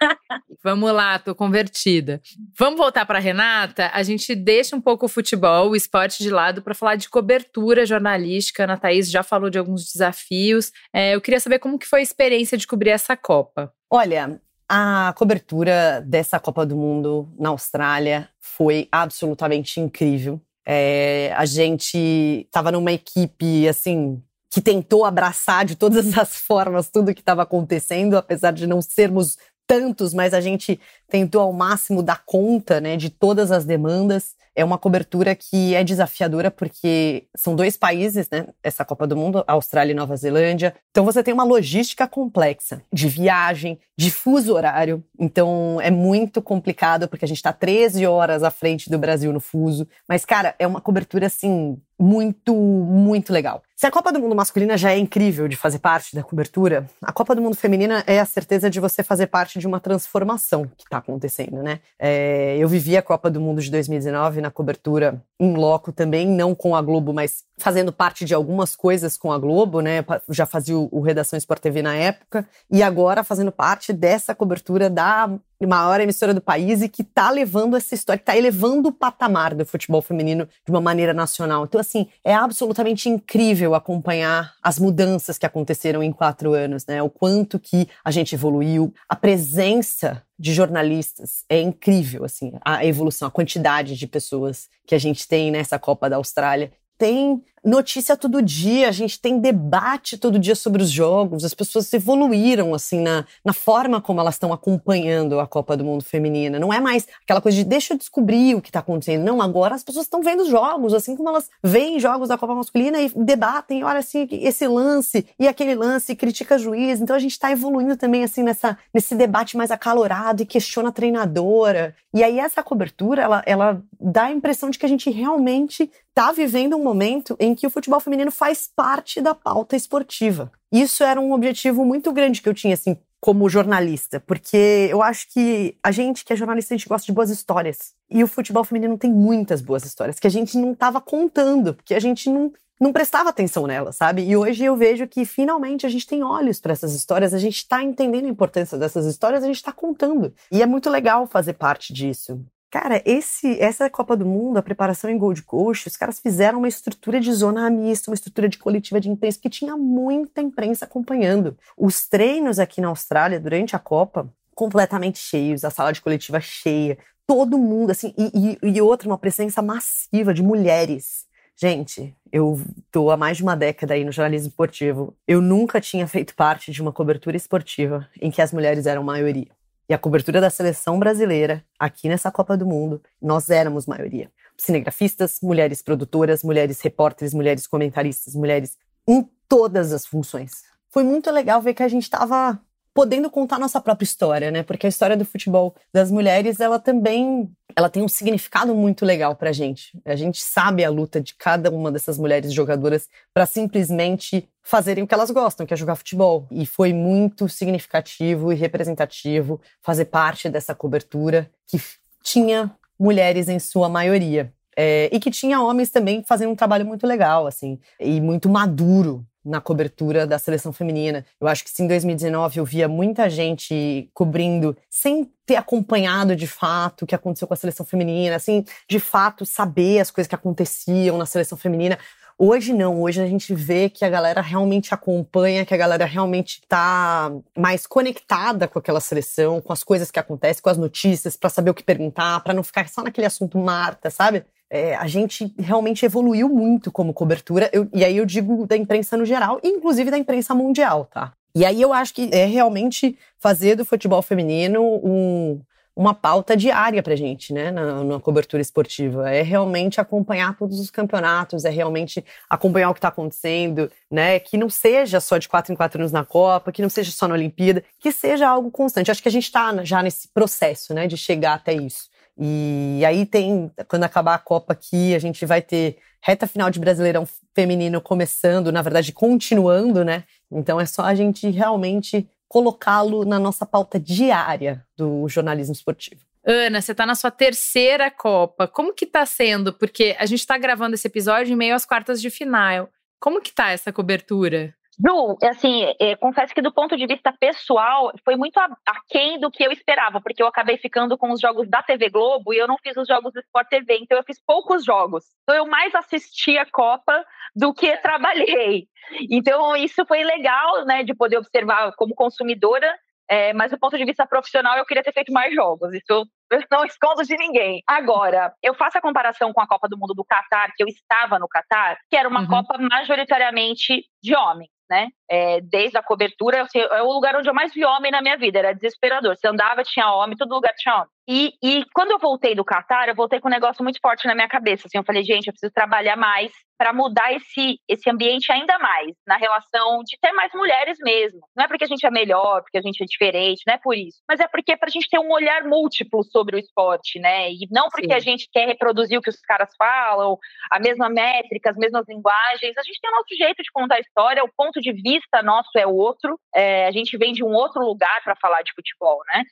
[0.63, 2.21] vamos lá, tô convertida.
[2.57, 3.89] Vamos voltar para Renata.
[3.93, 7.85] A gente deixa um pouco o futebol, o esporte de lado para falar de cobertura
[7.85, 8.63] jornalística.
[8.63, 10.71] A Ana Thaís já falou de alguns desafios.
[10.93, 13.71] É, eu queria saber como que foi a experiência de cobrir essa Copa.
[13.89, 14.39] Olha,
[14.73, 20.39] a cobertura dessa Copa do Mundo na Austrália foi absolutamente incrível.
[20.65, 21.97] É, a gente
[22.45, 28.15] estava numa equipe assim que tentou abraçar de todas as formas tudo que estava acontecendo,
[28.15, 33.09] apesar de não sermos tantos, mas a gente tentou ao máximo dar conta né, de
[33.09, 34.35] todas as demandas.
[34.53, 38.47] É uma cobertura que é desafiadora porque são dois países, né?
[38.61, 40.75] Essa Copa do Mundo, Austrália e Nova Zelândia.
[40.89, 45.01] Então você tem uma logística complexa de viagem, de fuso horário.
[45.17, 49.39] Então é muito complicado porque a gente está 13 horas à frente do Brasil no
[49.39, 49.87] fuso.
[50.07, 53.61] Mas, cara, é uma cobertura assim muito, muito legal.
[53.75, 57.11] Se a Copa do Mundo masculina já é incrível de fazer parte da cobertura, a
[57.11, 60.83] Copa do Mundo feminina é a certeza de você fazer parte de uma transformação que
[60.83, 61.79] está acontecendo, né?
[61.99, 66.53] É, eu vivi a Copa do Mundo de 2019 na cobertura em loco também, não
[66.53, 70.05] com a Globo, mas fazendo parte de algumas coisas com a Globo, né?
[70.29, 74.89] Já fazia o, o Redação Sport TV na época, e agora fazendo parte dessa cobertura
[74.89, 75.29] da
[75.67, 79.53] maior emissora do país e que está levando essa história, que está elevando o patamar
[79.53, 81.65] do futebol feminino de uma maneira nacional.
[81.65, 87.01] Então, assim, é absolutamente incrível acompanhar as mudanças que aconteceram em quatro anos, né?
[87.01, 93.27] O quanto que a gente evoluiu, a presença de jornalistas é incrível, assim, a evolução,
[93.27, 98.41] a quantidade de pessoas que a gente tem nessa Copa da Austrália tem notícia todo
[98.41, 103.25] dia, a gente tem debate todo dia sobre os jogos, as pessoas evoluíram, assim, na,
[103.45, 106.59] na forma como elas estão acompanhando a Copa do Mundo Feminina.
[106.59, 109.23] Não é mais aquela coisa de deixa eu descobrir o que está acontecendo.
[109.23, 112.55] Não, agora as pessoas estão vendo os jogos, assim como elas veem jogos da Copa
[112.55, 116.99] Masculina e debatem, olha assim, esse lance e aquele lance, critica juiz.
[116.99, 120.91] Então a gente está evoluindo também, assim, nessa, nesse debate mais acalorado e questiona a
[120.91, 121.95] treinadora.
[122.13, 126.31] E aí essa cobertura, ela, ela dá a impressão de que a gente realmente está
[126.31, 130.51] vivendo um momento em que o futebol feminino faz parte da pauta esportiva.
[130.71, 135.27] Isso era um objetivo muito grande que eu tinha, assim, como jornalista, porque eu acho
[135.31, 137.93] que a gente que é jornalista, a gente gosta de boas histórias.
[138.09, 141.93] E o futebol feminino tem muitas boas histórias que a gente não estava contando, porque
[141.93, 144.23] a gente não, não prestava atenção nelas, sabe?
[144.23, 147.57] E hoje eu vejo que finalmente a gente tem olhos para essas histórias, a gente
[147.57, 150.33] está entendendo a importância dessas histórias, a gente está contando.
[150.51, 152.43] E é muito legal fazer parte disso.
[152.71, 156.69] Cara, esse, essa Copa do Mundo, a preparação em Gold Coast, os caras fizeram uma
[156.69, 161.57] estrutura de zona mista, uma estrutura de coletiva de imprensa, que tinha muita imprensa acompanhando.
[161.77, 166.97] Os treinos aqui na Austrália, durante a Copa, completamente cheios, a sala de coletiva cheia,
[167.27, 171.25] todo mundo, assim, e, e, e outra, uma presença massiva de mulheres.
[171.57, 172.57] Gente, eu
[172.89, 175.13] tô há mais de uma década aí no jornalismo esportivo.
[175.27, 179.49] Eu nunca tinha feito parte de uma cobertura esportiva em que as mulheres eram maioria
[179.91, 184.31] e a cobertura da seleção brasileira aqui nessa Copa do Mundo, nós éramos maioria.
[184.55, 190.63] Cinegrafistas, mulheres produtoras, mulheres repórteres, mulheres comentaristas, mulheres em todas as funções.
[190.89, 192.57] Foi muito legal ver que a gente estava
[192.93, 194.63] podendo contar nossa própria história, né?
[194.63, 199.35] Porque a história do futebol das mulheres, ela também, ela tem um significado muito legal
[199.35, 199.99] pra gente.
[200.05, 205.07] A gente sabe a luta de cada uma dessas mulheres jogadoras para simplesmente fazerem o
[205.07, 206.47] que elas gostam, que é jogar futebol.
[206.51, 211.81] E foi muito significativo e representativo fazer parte dessa cobertura que
[212.23, 214.53] tinha mulheres em sua maioria.
[214.77, 219.25] É, e que tinha homens também fazendo um trabalho muito legal, assim, e muito maduro
[219.43, 221.25] na cobertura da seleção feminina.
[221.39, 226.47] Eu acho que se em 2019 eu via muita gente cobrindo sem ter acompanhado de
[226.47, 230.35] fato o que aconteceu com a seleção feminina, assim, de fato saber as coisas que
[230.35, 231.97] aconteciam na seleção feminina.
[232.43, 236.59] Hoje não, hoje a gente vê que a galera realmente acompanha, que a galera realmente
[236.63, 241.51] está mais conectada com aquela seleção, com as coisas que acontecem, com as notícias, para
[241.51, 244.43] saber o que perguntar, para não ficar só naquele assunto Marta, sabe?
[244.71, 249.17] É, a gente realmente evoluiu muito como cobertura, eu, e aí eu digo da imprensa
[249.17, 251.33] no geral, inclusive da imprensa mundial, tá?
[251.53, 255.59] E aí eu acho que é realmente fazer do futebol feminino um,
[255.93, 259.29] uma pauta diária pra gente, né, na, na, cobertura esportiva.
[259.29, 264.57] É realmente acompanhar todos os campeonatos, é realmente acompanhar o que está acontecendo, né, que
[264.57, 267.33] não seja só de quatro em quatro anos na Copa, que não seja só na
[267.33, 269.11] Olimpíada, que seja algo constante.
[269.11, 272.09] Acho que a gente está já nesse processo, né, de chegar até isso.
[272.43, 276.79] E aí tem, quando acabar a Copa aqui, a gente vai ter reta final de
[276.79, 280.23] Brasileirão feminino começando, na verdade, continuando, né?
[280.51, 286.21] Então é só a gente realmente colocá-lo na nossa pauta diária do jornalismo esportivo.
[286.43, 288.67] Ana, você está na sua terceira Copa.
[288.67, 289.71] Como que está sendo?
[289.71, 292.89] Porque a gente está gravando esse episódio em meio às quartas de final.
[293.19, 294.73] Como que tá essa cobertura?
[295.03, 299.63] Ju, assim, é, confesso que do ponto de vista pessoal, foi muito aquém do que
[299.63, 302.77] eu esperava, porque eu acabei ficando com os jogos da TV Globo e eu não
[302.77, 305.25] fiz os jogos do Sport TV, então eu fiz poucos jogos.
[305.43, 307.25] Então eu mais assisti a Copa
[307.55, 308.87] do que trabalhei.
[309.29, 312.95] Então isso foi legal, né, de poder observar como consumidora,
[313.27, 315.91] é, mas do ponto de vista profissional eu queria ter feito mais jogos.
[315.93, 316.25] Isso eu
[316.69, 317.81] não escondo de ninguém.
[317.87, 321.39] Agora, eu faço a comparação com a Copa do Mundo do Catar, que eu estava
[321.39, 322.47] no Catar, que era uma uhum.
[322.47, 325.07] Copa majoritariamente de homens né?
[325.29, 328.37] É, desde a cobertura, assim, é o lugar onde eu mais vi homem na minha
[328.37, 329.37] vida, era desesperador.
[329.37, 331.07] Você andava, tinha homem, todo lugar tinha homem.
[331.27, 334.35] E, e quando eu voltei do Catar, eu voltei com um negócio muito forte na
[334.35, 334.87] minha cabeça.
[334.87, 336.51] Assim, eu falei, gente, eu preciso trabalhar mais
[336.81, 341.39] para mudar esse, esse ambiente ainda mais, na relação de ter mais mulheres mesmo.
[341.55, 343.95] Não é porque a gente é melhor, porque a gente é diferente, não é por
[343.95, 344.17] isso.
[344.27, 347.51] Mas é porque é para a gente ter um olhar múltiplo sobre o esporte, né?
[347.51, 348.13] E não porque Sim.
[348.13, 350.39] a gente quer reproduzir o que os caras falam,
[350.71, 352.75] a mesma métrica, as mesmas linguagens.
[352.75, 355.77] A gente tem o nosso jeito de contar a história, o ponto de vista nosso
[355.77, 356.35] é outro.
[356.55, 359.43] É, a gente vem de um outro lugar para falar de futebol, né?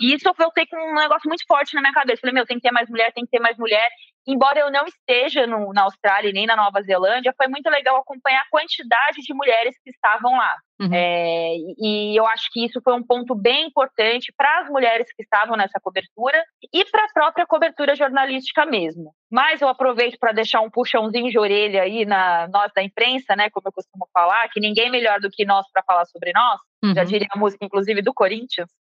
[0.00, 2.20] E isso eu voltei com um negócio muito forte na minha cabeça.
[2.20, 3.88] Falei, meu, tem que ter mais mulher, tem que ter mais mulher.
[4.26, 8.42] Embora eu não esteja no, na Austrália nem na Nova Zelândia, foi muito legal acompanhar
[8.42, 10.54] a quantidade de mulheres que estavam lá.
[10.80, 10.90] Uhum.
[10.92, 15.22] É, e eu acho que isso foi um ponto bem importante para as mulheres que
[15.22, 19.12] estavam nessa cobertura e para a própria cobertura jornalística mesmo.
[19.30, 23.48] Mas eu aproveito para deixar um puxãozinho de orelha aí na nós da imprensa, né,
[23.48, 26.60] como eu costumo falar, que ninguém é melhor do que nós para falar sobre nós.
[26.82, 26.94] Uhum.
[26.94, 28.68] Já diria a música, inclusive, do Corinthians.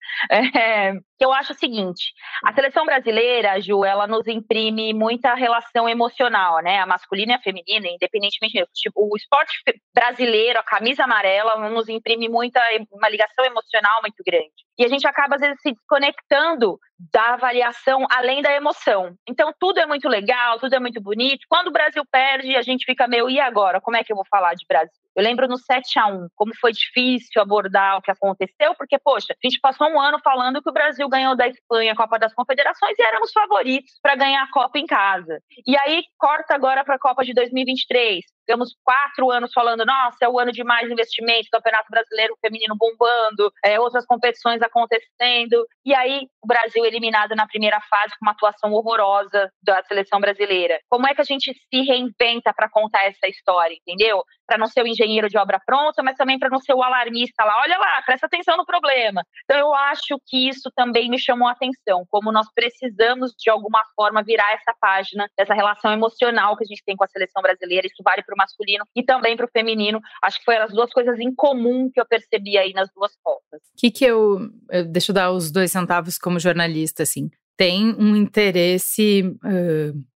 [0.55, 2.12] É, que eu acho o seguinte:
[2.45, 6.80] a seleção brasileira, Ju, ela nos imprime muita relação emocional, né?
[6.80, 8.62] A masculina e a feminina, independentemente.
[8.74, 9.53] Tipo, o esporte
[9.95, 14.53] brasileiro, a camisa amarela, nos imprime muita uma ligação emocional muito grande.
[14.78, 16.78] E a gente acaba, às vezes, se desconectando
[17.12, 19.14] da avaliação além da emoção.
[19.28, 21.47] Então, tudo é muito legal, tudo é muito bonito.
[21.49, 23.80] Quando o Brasil perde, a gente fica meio, e agora?
[23.80, 25.01] Como é que eu vou falar de Brasil?
[25.14, 29.32] Eu lembro no 7 a 1 como foi difícil abordar o que aconteceu, porque, poxa,
[29.32, 32.34] a gente passou um ano falando que o Brasil ganhou da Espanha a Copa das
[32.34, 35.40] Confederações e éramos favoritos para ganhar a Copa em casa.
[35.66, 38.24] E aí corta agora para a Copa de 2023.
[38.47, 43.53] Ficamos quatro anos falando, nossa, é o ano de mais investimentos, Campeonato Brasileiro Feminino bombando,
[43.64, 45.66] é, outras competições acontecendo.
[45.84, 50.80] E aí, o Brasil eliminado na primeira fase com uma atuação horrorosa da seleção brasileira.
[50.88, 54.24] Como é que a gente se reinventa para contar essa história, entendeu?
[54.47, 57.45] Para não ser o engenheiro de obra pronta, mas também para não ser o alarmista
[57.45, 57.61] lá.
[57.61, 59.22] Olha lá, presta atenção no problema.
[59.45, 63.82] Então, eu acho que isso também me chamou a atenção, como nós precisamos, de alguma
[63.95, 67.86] forma, virar essa página dessa relação emocional que a gente tem com a seleção brasileira.
[67.86, 70.01] Isso vale para o masculino e também para o feminino.
[70.22, 73.61] Acho que foram as duas coisas em comum que eu percebi aí nas duas fotos.
[73.74, 74.49] O que, que eu.
[74.91, 77.30] Deixa eu dar os dois centavos como jornalista, assim.
[77.57, 79.37] Tem um interesse.
[79.45, 80.12] Uh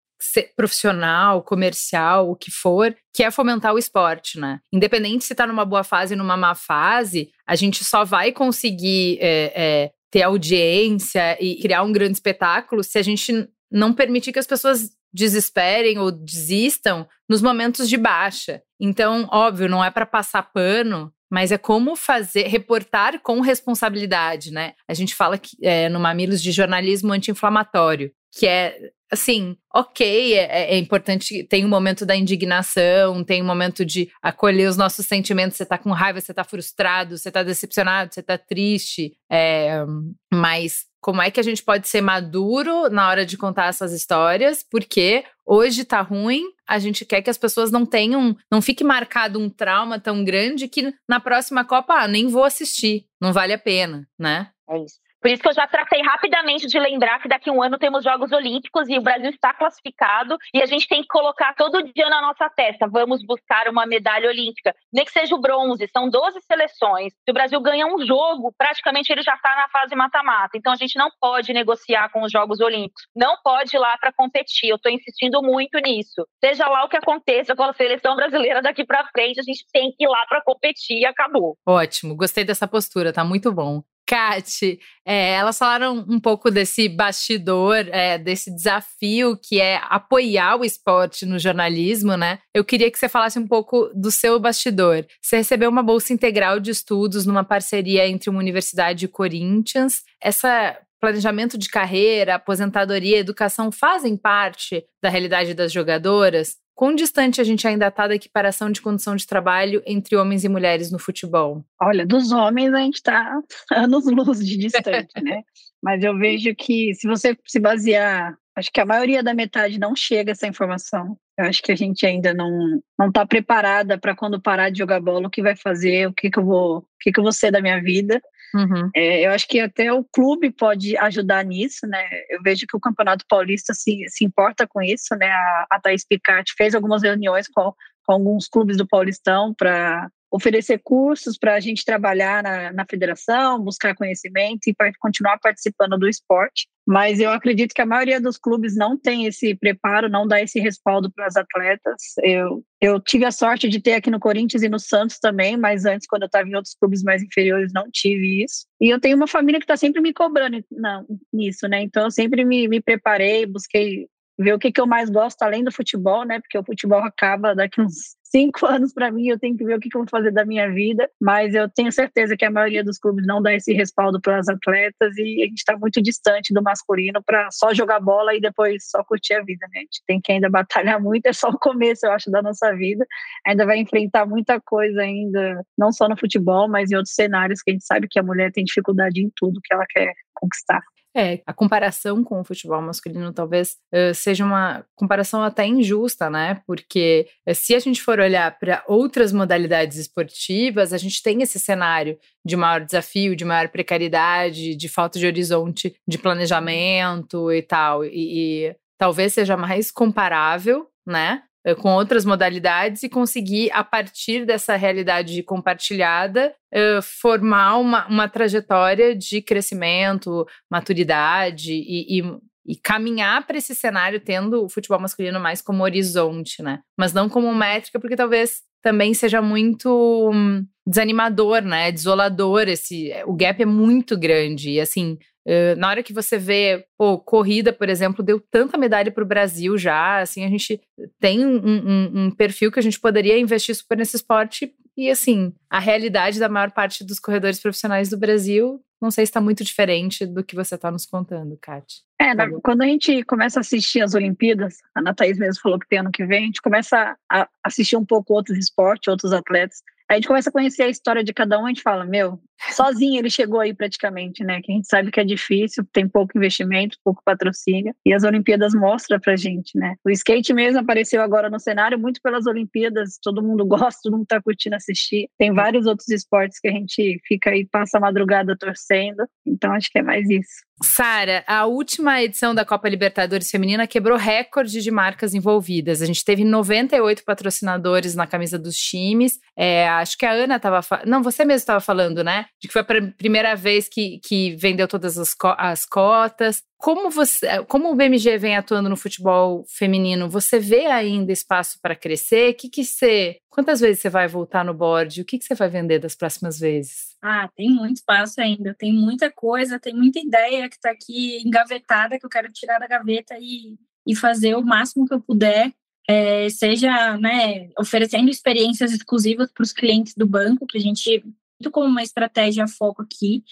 [0.56, 4.58] profissional, comercial, o que for, que é fomentar o esporte, né?
[4.72, 9.18] Independente se tá numa boa fase ou numa má fase, a gente só vai conseguir
[9.20, 14.38] é, é, ter audiência e criar um grande espetáculo se a gente não permitir que
[14.38, 18.60] as pessoas desesperem ou desistam nos momentos de baixa.
[18.80, 24.74] Então, óbvio, não é para passar pano, mas é como fazer, reportar com responsabilidade, né?
[24.88, 28.76] A gente fala que é, no Mamilos de jornalismo anti-inflamatório, que é
[29.14, 34.68] assim, ok, é, é, importante, tem um momento da indignação, tem um momento de acolher
[34.68, 38.36] os nossos sentimentos, você tá com raiva, você tá frustrado, você tá decepcionado, você tá
[38.38, 39.84] triste, é,
[40.32, 44.62] mas como é que a gente pode ser maduro na hora de contar essas histórias,
[44.62, 49.38] porque hoje tá ruim, a gente quer que as pessoas não tenham, não fique marcado
[49.38, 53.58] um trauma tão grande que na próxima Copa, ah, nem vou assistir, não vale a
[53.58, 54.50] pena, né?
[54.66, 55.03] É isso.
[55.24, 58.04] Por isso que eu já tratei rapidamente de lembrar que daqui a um ano temos
[58.04, 62.10] Jogos Olímpicos e o Brasil está classificado e a gente tem que colocar todo dia
[62.10, 64.74] na nossa testa, vamos buscar uma medalha olímpica.
[64.92, 67.14] Nem que seja o bronze, são 12 seleções.
[67.24, 70.58] Se o Brasil ganha um jogo, praticamente ele já está na fase mata-mata.
[70.58, 74.12] Então a gente não pode negociar com os Jogos Olímpicos, não pode ir lá para
[74.12, 74.68] competir.
[74.68, 76.28] Eu estou insistindo muito nisso.
[76.38, 79.90] Seja lá o que aconteça com a seleção brasileira daqui para frente, a gente tem
[79.90, 81.56] que ir lá para competir e acabou.
[81.66, 83.82] Ótimo, gostei dessa postura, tá muito bom.
[84.06, 90.64] Kat, é, elas falaram um pouco desse bastidor, é, desse desafio que é apoiar o
[90.64, 92.38] esporte no jornalismo, né?
[92.52, 95.06] Eu queria que você falasse um pouco do seu bastidor.
[95.22, 100.02] Você recebeu uma bolsa integral de estudos numa parceria entre uma universidade e Corinthians.
[100.20, 106.56] Essa planejamento de carreira, aposentadoria, educação fazem parte da realidade das jogadoras?
[106.74, 110.48] Quão distante a gente ainda está da equiparação de condição de trabalho entre homens e
[110.48, 111.64] mulheres no futebol?
[111.80, 115.42] Olha, dos homens a gente está anos-luz de distante, né?
[115.82, 119.94] Mas eu vejo que se você se basear, acho que a maioria da metade não
[119.94, 121.16] chega essa informação.
[121.38, 125.00] Eu acho que a gente ainda não não está preparada para quando parar de jogar
[125.00, 127.32] bola o que vai fazer, o que que eu vou, o que que eu vou
[127.32, 128.20] ser da minha vida.
[128.54, 128.88] Uhum.
[128.94, 132.06] É, eu acho que até o clube pode ajudar nisso, né?
[132.30, 135.28] Eu vejo que o Campeonato Paulista se, se importa com isso, né?
[135.28, 137.72] A, a Thaís Picatti fez algumas reuniões com,
[138.06, 143.62] com alguns clubes do Paulistão para oferecer cursos para a gente trabalhar na, na federação,
[143.62, 146.66] buscar conhecimento e continuar participando do esporte.
[146.84, 150.58] mas eu acredito que a maioria dos clubes não tem esse preparo, não dá esse
[150.58, 152.02] respaldo para as atletas.
[152.20, 155.84] Eu, eu tive a sorte de ter aqui no Corinthians e no Santos também, mas
[155.84, 158.66] antes, quando eu estava em outros clubes mais inferiores, não tive isso.
[158.80, 161.80] E eu tenho uma família que está sempre me cobrando não, nisso, né?
[161.80, 164.08] Então eu sempre me, me preparei, busquei
[164.38, 166.40] ver o que, que eu mais gosto além do futebol, né?
[166.40, 169.80] Porque o futebol acaba daqui uns cinco anos para mim, eu tenho que ver o
[169.80, 171.08] que, que eu vou fazer da minha vida.
[171.20, 174.48] Mas eu tenho certeza que a maioria dos clubes não dá esse respaldo para as
[174.48, 178.90] atletas e a gente está muito distante do masculino para só jogar bola e depois
[178.90, 179.78] só curtir a vida, né?
[179.78, 182.74] A gente tem que ainda batalhar muito, é só o começo, eu acho, da nossa
[182.74, 183.06] vida.
[183.46, 187.70] Ainda vai enfrentar muita coisa ainda, não só no futebol, mas em outros cenários que
[187.70, 190.82] a gente sabe que a mulher tem dificuldade em tudo que ela quer conquistar.
[191.16, 196.60] É, a comparação com o futebol masculino talvez uh, seja uma comparação até injusta, né?
[196.66, 201.60] Porque uh, se a gente for olhar para outras modalidades esportivas, a gente tem esse
[201.60, 208.04] cenário de maior desafio, de maior precariedade, de falta de horizonte de planejamento e tal.
[208.04, 211.42] E, e talvez seja mais comparável, né?
[211.64, 218.28] Eh, com outras modalidades e conseguir, a partir dessa realidade compartilhada, uh, formar uma, uma
[218.28, 222.22] trajetória de crescimento, maturidade e, e,
[222.66, 226.80] e caminhar para esse cenário tendo o futebol masculino mais como horizonte, né?
[226.98, 231.90] Mas não como métrica, porque talvez também seja muito hum, desanimador, né?
[231.90, 232.68] Desolador.
[232.68, 234.72] Esse, o gap é muito grande.
[234.72, 239.12] E assim, Uh, na hora que você vê, pô, corrida, por exemplo, deu tanta medalha
[239.12, 240.80] para o Brasil já, assim, a gente
[241.20, 245.52] tem um, um, um, perfil que a gente poderia investir super nesse esporte e, assim,
[245.68, 249.62] a realidade da maior parte dos corredores profissionais do Brasil, não sei se está muito
[249.62, 252.00] diferente do que você está nos contando, Kátia.
[252.18, 255.78] É, na, quando a gente começa a assistir as Olimpíadas, a Ana Thaís mesmo falou
[255.78, 259.32] que tem ano que vem, a gente começa a assistir um pouco outros esportes, outros
[259.32, 262.40] atletas, a gente começa a conhecer a história de cada um, a gente fala, meu,
[262.72, 264.60] sozinho ele chegou aí praticamente, né?
[264.62, 268.74] Que a gente sabe que é difícil, tem pouco investimento, pouco patrocínio, e as Olimpíadas
[268.74, 269.94] mostram pra gente, né?
[270.04, 274.26] O skate mesmo apareceu agora no cenário muito pelas Olimpíadas, todo mundo gosta, todo mundo
[274.26, 275.28] tá curtindo assistir.
[275.38, 279.90] Tem vários outros esportes que a gente fica aí, passa a madrugada torcendo, então acho
[279.90, 280.64] que é mais isso.
[280.82, 286.02] Sara, a última edição da Copa Libertadores Feminina quebrou recorde de marcas envolvidas.
[286.02, 289.38] A gente teve 98 patrocinadores na camisa dos times.
[289.56, 290.80] É, acho que a Ana estava.
[291.06, 292.43] Não, você mesmo estava falando, né?
[292.60, 296.62] De que foi a primeira vez que, que vendeu todas as, co as cotas.
[296.78, 301.96] Como, você, como o BMG vem atuando no futebol feminino, você vê ainda espaço para
[301.96, 302.54] crescer?
[302.54, 305.20] Que que você, quantas vezes você vai voltar no board?
[305.20, 307.16] O que, que você vai vender das próximas vezes?
[307.22, 312.18] Ah, tem muito espaço ainda, tem muita coisa, tem muita ideia que está aqui engavetada
[312.18, 315.72] que eu quero tirar da gaveta e, e fazer o máximo que eu puder,
[316.06, 321.24] é, seja né, oferecendo experiências exclusivas para os clientes do banco, que a gente
[321.70, 323.42] como uma estratégia foco aqui,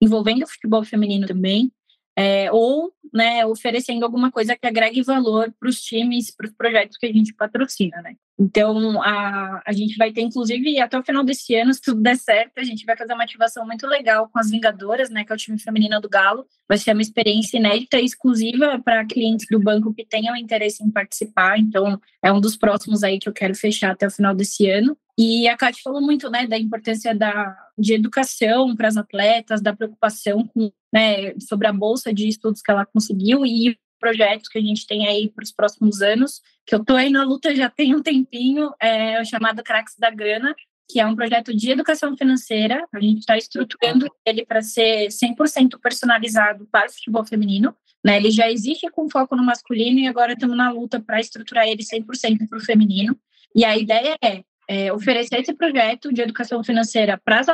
[0.00, 1.70] envolvendo o futebol feminino também,
[2.16, 6.96] é, ou né, oferecendo alguma coisa que agregue valor para os times, para os projetos
[6.96, 8.14] que a gente patrocina, né?
[8.38, 12.16] Então, a, a gente vai ter, inclusive, até o final desse ano, se tudo der
[12.16, 15.34] certo, a gente vai fazer uma ativação muito legal com as Vingadoras, né, que é
[15.34, 16.46] o time feminino do Galo.
[16.66, 20.90] Vai ser uma experiência inédita e exclusiva para clientes do banco que tenham interesse em
[20.90, 21.58] participar.
[21.58, 24.96] Então, é um dos próximos aí que eu quero fechar até o final desse ano.
[25.18, 29.76] E a Cátia falou muito né, da importância da, de educação para as atletas, da
[29.76, 34.62] preocupação com, né, sobre a bolsa de estudos que ela conseguiu e projetos que a
[34.62, 37.94] gente tem aí para os próximos anos, que eu estou aí na luta já tem
[37.94, 40.54] um tempinho, é o chamado Cracks da Grana,
[40.90, 42.84] que é um projeto de educação financeira.
[42.92, 47.76] A gente está estruturando ele para ser 100% personalizado para o futebol feminino.
[48.02, 48.16] Né?
[48.16, 51.82] Ele já existe com foco no masculino e agora estamos na luta para estruturar ele
[51.82, 53.16] 100% para o feminino.
[53.54, 57.48] E a ideia é é, oferecer esse projeto de educação financeira para as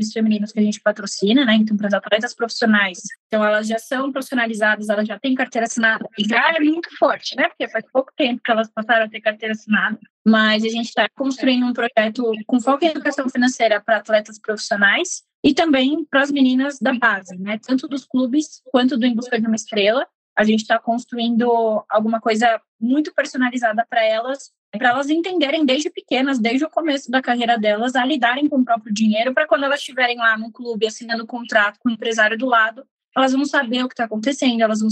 [0.00, 1.54] atletas femininas que a gente patrocina, né?
[1.54, 2.98] Então, para as atletas profissionais.
[3.26, 7.48] Então, elas já são profissionalizadas, elas já têm carteira assinada, já é muito forte, né?
[7.48, 9.98] Porque faz pouco tempo que elas passaram a ter carteira assinada.
[10.26, 15.22] Mas a gente está construindo um projeto com foco em educação financeira para atletas profissionais
[15.42, 17.58] e também para as meninas da base, né?
[17.64, 20.06] Tanto dos clubes quanto do Em Busca de uma Estrela.
[20.36, 26.38] A gente está construindo alguma coisa muito personalizada para elas, para elas entenderem desde pequenas,
[26.38, 29.80] desde o começo da carreira delas, a lidarem com o próprio dinheiro, para quando elas
[29.80, 32.84] estiverem lá no clube assinando contrato com o empresário do lado,
[33.16, 34.88] elas vão saber o que está acontecendo, elas vão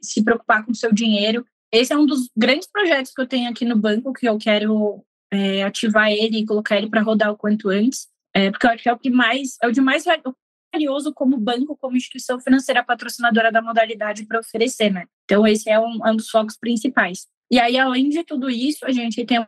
[0.00, 1.44] se preocupar com o seu dinheiro.
[1.72, 5.04] Esse é um dos grandes projetos que eu tenho aqui no banco, que eu quero
[5.32, 8.82] é, ativar ele e colocar ele para rodar o quanto antes, é, porque eu acho
[8.82, 10.04] que é o que mais é o de mais
[10.76, 15.06] valioso como banco, como instituição financeira patrocinadora da modalidade para oferecer, né?
[15.24, 17.26] Então esse é um, é um dos focos principais.
[17.50, 19.44] E aí, além de tudo isso, a gente tem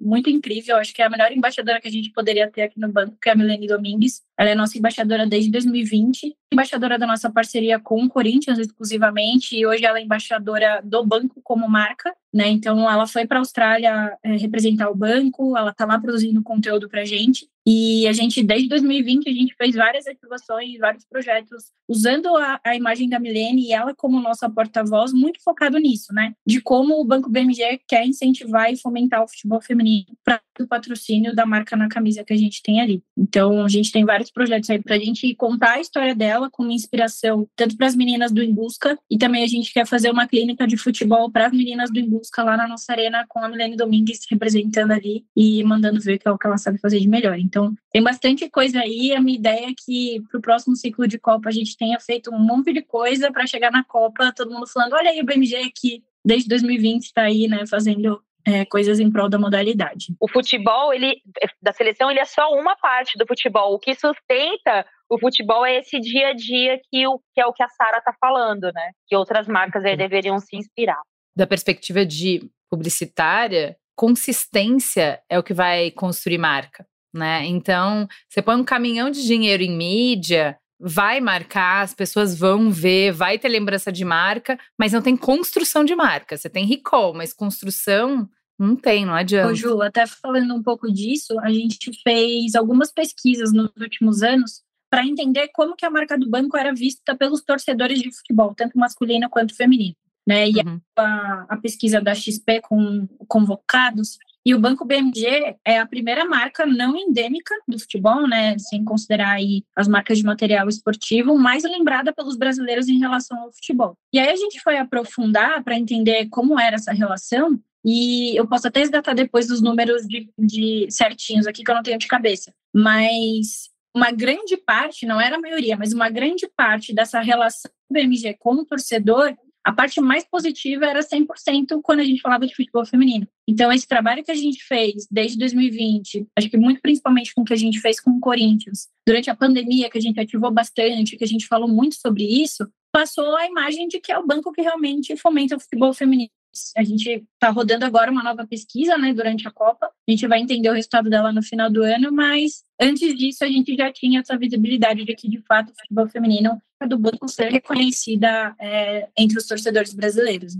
[0.00, 0.76] muito incrível.
[0.76, 3.28] Acho que é a melhor embaixadora que a gente poderia ter aqui no banco, que
[3.28, 4.22] é a Milene Domingues.
[4.38, 9.66] Ela é nossa embaixadora desde 2020, embaixadora da nossa parceria com o Corinthians exclusivamente, e
[9.66, 12.14] hoje ela é embaixadora do banco como marca.
[12.32, 12.48] Né?
[12.48, 16.88] Então, ela foi para a Austrália é, representar o banco, ela está lá produzindo conteúdo
[16.88, 17.46] para gente.
[17.70, 22.74] E a gente, desde 2020, a gente fez várias ativações, vários projetos, usando a, a
[22.74, 26.32] imagem da Milene e ela como nossa porta-voz, muito focado nisso, né?
[26.46, 31.34] De como o Banco BMG quer incentivar e fomentar o futebol feminino para o patrocínio
[31.34, 33.02] da marca na camisa que a gente tem ali.
[33.16, 36.70] Então, a gente tem vários projetos aí para a gente contar a história dela como
[36.70, 40.66] inspiração, tanto para as meninas do Embusca, e também a gente quer fazer uma clínica
[40.66, 44.20] de futebol para as meninas do Embusca lá na nossa arena, com a Milene Domingues
[44.30, 47.38] representando ali e mandando ver é o que ela sabe fazer de melhor.
[47.38, 49.12] Então, então, tem bastante coisa aí.
[49.12, 52.32] A minha ideia é que para o próximo ciclo de Copa a gente tenha feito
[52.32, 55.56] um monte de coisa para chegar na Copa, todo mundo falando: olha aí o BMG
[55.56, 60.14] aqui, desde 2020 está aí, né, fazendo é, coisas em prol da modalidade.
[60.20, 61.20] O futebol, ele
[61.60, 63.74] da seleção, ele é só uma parte do futebol.
[63.74, 67.52] O que sustenta o futebol é esse dia a dia que, o, que é o
[67.52, 68.92] que a Sara está falando, né?
[69.06, 71.00] Que outras marcas aí deveriam se inspirar.
[71.34, 77.46] Da perspectiva de publicitária, consistência é o que vai construir marca né?
[77.46, 83.12] Então, você põe um caminhão de dinheiro em mídia, vai marcar, as pessoas vão ver,
[83.12, 86.36] vai ter lembrança de marca, mas não tem construção de marca.
[86.36, 88.28] Você tem recall, mas construção
[88.58, 89.52] não tem, não adianta.
[89.52, 94.62] Ô, Ju, até falando um pouco disso, a gente fez algumas pesquisas nos últimos anos
[94.90, 98.78] para entender como que a marca do banco era vista pelos torcedores de futebol, tanto
[98.78, 99.94] masculino quanto feminino.
[100.26, 100.48] Né?
[100.50, 100.80] E uhum.
[100.96, 104.18] a, a, pesquisa da XP com convocados
[104.48, 109.32] e o Banco BMG é a primeira marca não endêmica do futebol, né, sem considerar
[109.32, 113.94] aí as marcas de material esportivo, mais lembrada pelos brasileiros em relação ao futebol.
[114.10, 118.66] E aí a gente foi aprofundar para entender como era essa relação e eu posso
[118.66, 122.50] até resgatar depois dos números de, de certinhos aqui que eu não tenho de cabeça,
[122.74, 127.92] mas uma grande parte, não era a maioria, mas uma grande parte dessa relação do
[127.92, 132.54] BMG com o torcedor a parte mais positiva era 100% quando a gente falava de
[132.54, 133.26] futebol feminino.
[133.46, 137.44] Então, esse trabalho que a gente fez desde 2020, acho que muito principalmente com o
[137.44, 141.16] que a gente fez com o Corinthians, durante a pandemia, que a gente ativou bastante,
[141.16, 144.52] que a gente falou muito sobre isso, passou a imagem de que é o banco
[144.52, 146.30] que realmente fomenta o futebol feminino.
[146.76, 149.86] A gente está rodando agora uma nova pesquisa, né, durante a Copa.
[149.86, 153.48] A gente vai entender o resultado dela no final do ano, mas antes disso a
[153.48, 157.28] gente já tinha essa visibilidade de que, de fato, o futebol feminino é do banco
[157.28, 160.54] ser reconhecida é, entre os torcedores brasileiros.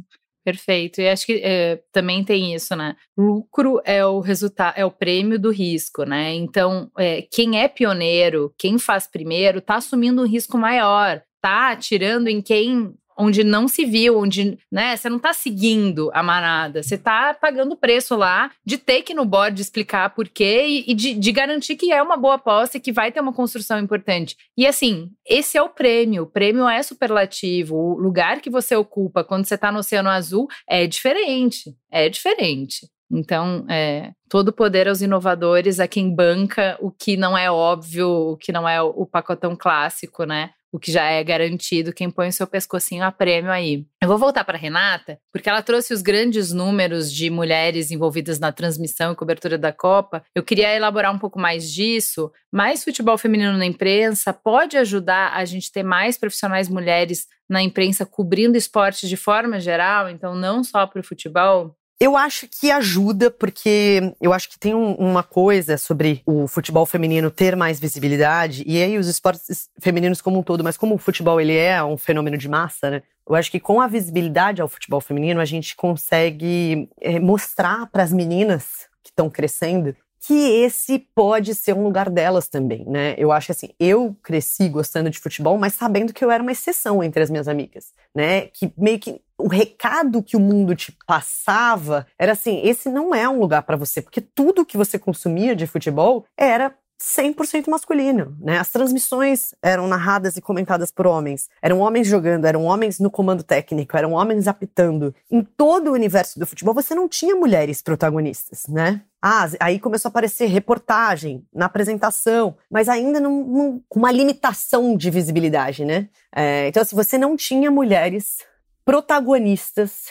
[0.44, 1.00] Perfeito.
[1.00, 2.96] E acho que é, também tem isso, né?
[3.16, 6.34] Lucro é o resultado, é o prêmio do risco, né?
[6.34, 12.28] Então, é, quem é pioneiro, quem faz primeiro, tá assumindo um risco maior, tá atirando
[12.28, 16.96] em quem onde não se viu, onde, né, você não tá seguindo a manada, você
[16.96, 20.94] tá pagando o preço lá de ter que no board explicar por quê e, e
[20.94, 24.36] de, de, garantir que é uma boa aposta e que vai ter uma construção importante.
[24.56, 29.24] E assim, esse é o prêmio, o prêmio é superlativo, o lugar que você ocupa
[29.24, 32.88] quando você tá no Oceano Azul é diferente, é diferente.
[33.10, 38.36] Então, é, todo poder aos inovadores, a quem banca o que não é óbvio, o
[38.36, 40.50] que não é o pacotão clássico, né?
[40.72, 43.86] O que já é garantido, quem põe o seu pescocinho a prêmio aí.
[44.02, 48.52] Eu vou voltar para Renata, porque ela trouxe os grandes números de mulheres envolvidas na
[48.52, 50.22] transmissão e cobertura da Copa.
[50.34, 52.30] Eu queria elaborar um pouco mais disso.
[52.52, 58.04] Mais futebol feminino na imprensa pode ajudar a gente ter mais profissionais mulheres na imprensa
[58.04, 61.77] cobrindo esportes de forma geral, então não só para o futebol?
[62.00, 66.86] Eu acho que ajuda, porque eu acho que tem um, uma coisa sobre o futebol
[66.86, 70.98] feminino ter mais visibilidade, e aí os esportes femininos como um todo, mas como o
[70.98, 73.02] futebol ele é um fenômeno de massa, né?
[73.28, 78.04] Eu acho que com a visibilidade ao futebol feminino, a gente consegue é, mostrar para
[78.04, 83.14] as meninas que estão crescendo que esse pode ser um lugar delas também, né?
[83.16, 87.02] Eu acho assim, eu cresci gostando de futebol, mas sabendo que eu era uma exceção
[87.02, 88.42] entre as minhas amigas, né?
[88.48, 93.28] Que meio que o recado que o mundo te passava era assim: esse não é
[93.28, 98.58] um lugar para você, porque tudo que você consumia de futebol era 100% masculino, né?
[98.58, 101.48] As transmissões eram narradas e comentadas por homens.
[101.62, 105.14] Eram homens jogando, eram homens no comando técnico, eram homens apitando.
[105.30, 109.02] Em todo o universo do futebol, você não tinha mulheres protagonistas, né?
[109.22, 115.84] Ah, aí começou a aparecer reportagem na apresentação, mas ainda com uma limitação de visibilidade,
[115.84, 116.08] né?
[116.34, 118.44] É, então, se assim, você não tinha mulheres
[118.84, 120.06] protagonistas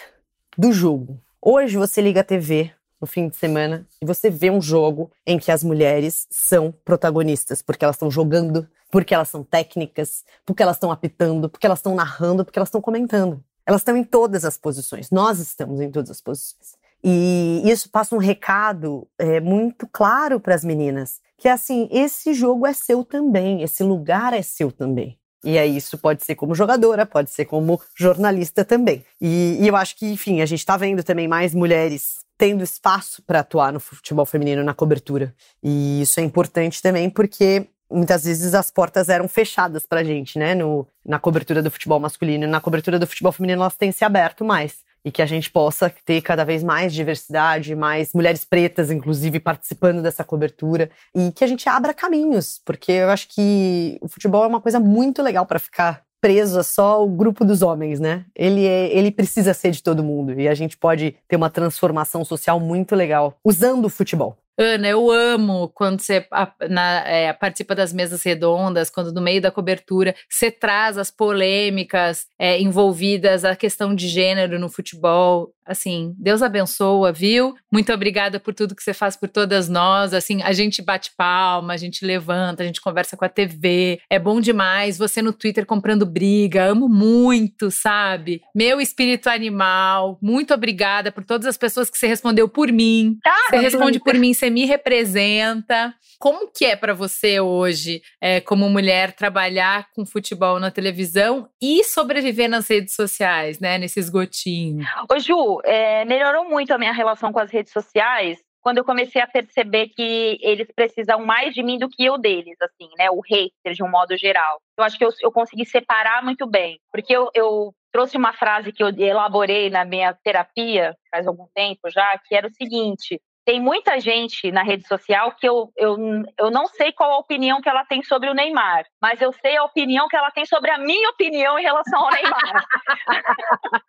[0.57, 1.21] do jogo.
[1.41, 5.38] Hoje você liga a TV, no fim de semana e você vê um jogo em
[5.38, 10.78] que as mulheres são protagonistas, porque elas estão jogando, porque elas são técnicas, porque elas
[10.78, 13.43] estão apitando, porque elas estão narrando, porque elas estão comentando.
[13.66, 15.12] Elas estão em todas as posições.
[15.12, 16.78] Nós estamos em todas as posições.
[17.04, 22.34] E isso passa um recado é, muito claro para as meninas, que é assim, esse
[22.34, 25.20] jogo é seu também, esse lugar é seu também.
[25.43, 29.06] E aí isso pode ser como jogadora, pode ser como jornalista também.
[29.22, 33.21] E, e eu acho que, enfim, a gente está vendo também mais mulheres tendo espaço
[33.23, 35.33] para atuar no futebol feminino na cobertura.
[35.63, 40.53] E isso é importante também porque muitas vezes as portas eram fechadas pra gente, né,
[40.53, 42.47] no, na cobertura do futebol masculino.
[42.47, 44.85] Na cobertura do futebol feminino elas têm se aberto mais.
[45.05, 50.01] E que a gente possa ter cada vez mais diversidade, mais mulheres pretas, inclusive, participando
[50.01, 50.89] dessa cobertura.
[51.15, 54.81] E que a gente abra caminhos, porque eu acho que o futebol é uma coisa
[54.81, 58.26] muito legal para ficar preso a só o grupo dos homens, né?
[58.36, 60.39] Ele, é, ele precisa ser de todo mundo.
[60.39, 64.38] E a gente pode ter uma transformação social muito legal usando o futebol.
[64.59, 66.26] Ana, eu amo quando você
[66.68, 72.26] na, é, participa das mesas redondas, quando no meio da cobertura você traz as polêmicas
[72.39, 75.53] é, envolvidas, a questão de gênero no futebol.
[75.68, 77.55] Assim, Deus abençoa, viu?
[77.72, 80.13] Muito obrigada por tudo que você faz por todas nós.
[80.13, 83.99] Assim, a gente bate palma, a gente levanta, a gente conversa com a TV.
[84.09, 84.97] É bom demais.
[84.97, 88.41] Você no Twitter comprando briga, amo muito, sabe?
[88.55, 90.18] Meu espírito animal.
[90.22, 93.18] Muito obrigada por todas as pessoas que você respondeu por mim.
[93.26, 95.93] Ah, você responde por mim, você me representa.
[96.20, 101.84] Como que é para você hoje, é, como mulher, trabalhar com futebol na televisão e
[101.84, 103.78] sobreviver nas redes sociais, né?
[103.78, 104.86] Nesse esgotinho?
[105.09, 109.22] Ô, Ju, é, melhorou muito a minha relação com as redes sociais quando eu comecei
[109.22, 113.10] a perceber que eles precisam mais de mim do que eu deles, assim, né?
[113.10, 114.60] O hater, de um modo geral.
[114.78, 118.74] Eu acho que eu, eu consegui separar muito bem, porque eu, eu trouxe uma frase
[118.74, 123.62] que eu elaborei na minha terapia faz algum tempo já, que era o seguinte: tem
[123.62, 125.95] muita gente na rede social que eu, eu,
[126.38, 129.56] eu não sei qual a opinião que ela tem sobre o Neymar, mas eu sei
[129.56, 132.66] a opinião que ela tem sobre a minha opinião em relação ao Neymar.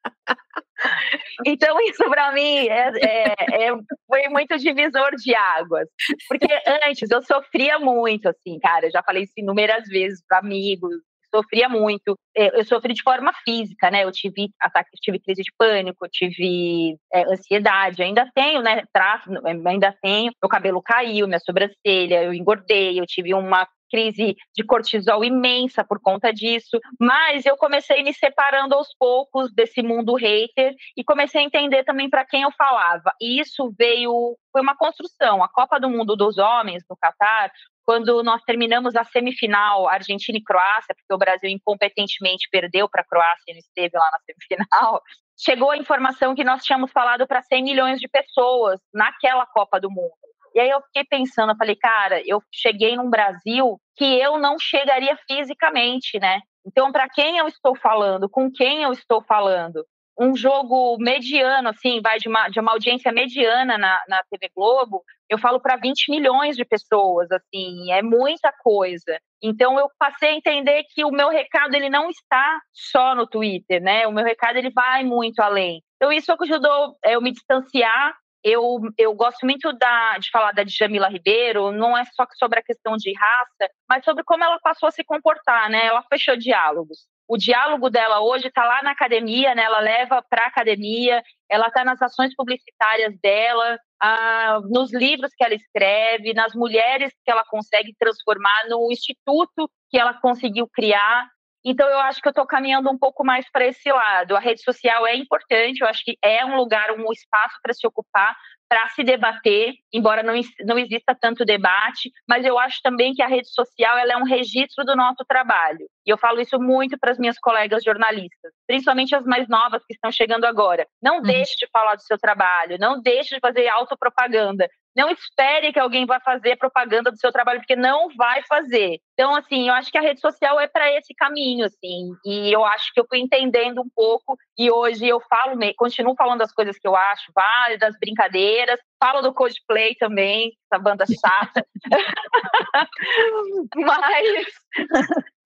[1.44, 3.34] então, isso para mim é, é,
[3.66, 3.72] é,
[4.06, 5.86] foi muito divisor de águas.
[6.26, 6.48] Porque
[6.88, 10.96] antes eu sofria muito, assim, cara, eu já falei isso inúmeras vezes para amigos,
[11.36, 12.16] sofria muito.
[12.36, 14.04] É, eu sofri de forma física, né?
[14.04, 18.82] Eu tive ataque, tive crise de pânico, tive é, ansiedade, ainda tenho, né?
[18.92, 19.30] Traço,
[19.66, 20.32] ainda tenho.
[20.42, 26.00] Meu cabelo caiu, minha sobrancelha, eu engordei, eu tive uma crise de cortisol imensa por
[26.00, 31.44] conta disso, mas eu comecei me separando aos poucos desse mundo hater e comecei a
[31.44, 33.12] entender também para quem eu falava.
[33.20, 35.42] E isso veio, foi uma construção.
[35.42, 37.50] A Copa do Mundo dos Homens no Catar
[37.86, 43.06] quando nós terminamos a semifinal Argentina e Croácia, porque o Brasil incompetentemente perdeu para a
[43.06, 45.02] Croácia e não esteve lá na semifinal,
[45.38, 49.88] chegou a informação que nós tínhamos falado para 100 milhões de pessoas naquela Copa do
[49.88, 50.12] Mundo.
[50.52, 54.58] E aí eu fiquei pensando, eu falei, cara, eu cheguei num Brasil que eu não
[54.58, 56.40] chegaria fisicamente, né?
[56.66, 58.28] Então, para quem eu estou falando?
[58.28, 59.86] Com quem eu estou falando?
[60.18, 65.02] Um jogo mediano, assim, vai de uma, de uma audiência mediana na, na TV Globo,
[65.28, 69.20] eu falo para 20 milhões de pessoas, assim, é muita coisa.
[69.42, 73.82] Então eu passei a entender que o meu recado ele não está só no Twitter,
[73.82, 74.06] né?
[74.06, 75.82] O meu recado ele vai muito além.
[75.96, 78.14] Então isso ajudou eu me distanciar.
[78.44, 82.62] Eu, eu gosto muito da, de falar da Djamila Ribeiro, não é só sobre a
[82.62, 85.86] questão de raça, mas sobre como ela passou a se comportar, né?
[85.86, 89.62] Ela fechou diálogos o diálogo dela hoje está lá na academia, né?
[89.62, 95.44] Ela leva para a academia, ela está nas ações publicitárias dela, ah, nos livros que
[95.44, 101.28] ela escreve, nas mulheres que ela consegue transformar, no instituto que ela conseguiu criar.
[101.68, 104.36] Então, eu acho que eu estou caminhando um pouco mais para esse lado.
[104.36, 107.84] A rede social é importante, eu acho que é um lugar, um espaço para se
[107.84, 108.36] ocupar,
[108.68, 113.26] para se debater, embora não, não exista tanto debate, mas eu acho também que a
[113.26, 115.88] rede social ela é um registro do nosso trabalho.
[116.06, 119.94] E eu falo isso muito para as minhas colegas jornalistas, principalmente as mais novas que
[119.94, 120.86] estão chegando agora.
[121.02, 121.22] Não uhum.
[121.22, 126.06] deixe de falar do seu trabalho, não deixe de fazer autopropaganda, não espere que alguém
[126.06, 128.98] vá fazer propaganda do seu trabalho, porque não vai fazer.
[129.12, 132.12] Então, assim, eu acho que a rede social é para esse caminho, assim.
[132.24, 134.36] E eu acho que eu fui entendendo um pouco.
[134.58, 138.80] E hoje eu falo, continuo falando das coisas que eu acho válidas, brincadeiras.
[138.98, 141.66] Falo do Coldplay também, essa banda chata.
[143.76, 144.46] Mas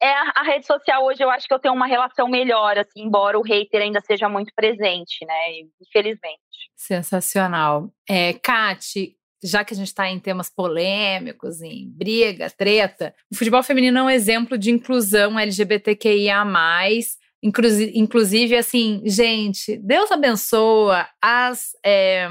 [0.00, 3.38] é a rede social hoje eu acho que eu tenho uma relação melhor, assim, embora
[3.38, 5.34] o hater ainda seja muito presente, né?
[5.80, 6.40] Infelizmente.
[6.76, 7.90] Sensacional.
[8.08, 13.62] É, Kate, já que a gente está em temas polêmicos, em briga, treta, o futebol
[13.62, 16.44] feminino é um exemplo de inclusão LGBTQIA.
[17.42, 21.70] Inclusive, inclusive assim, gente, Deus abençoa as.
[21.84, 22.28] É,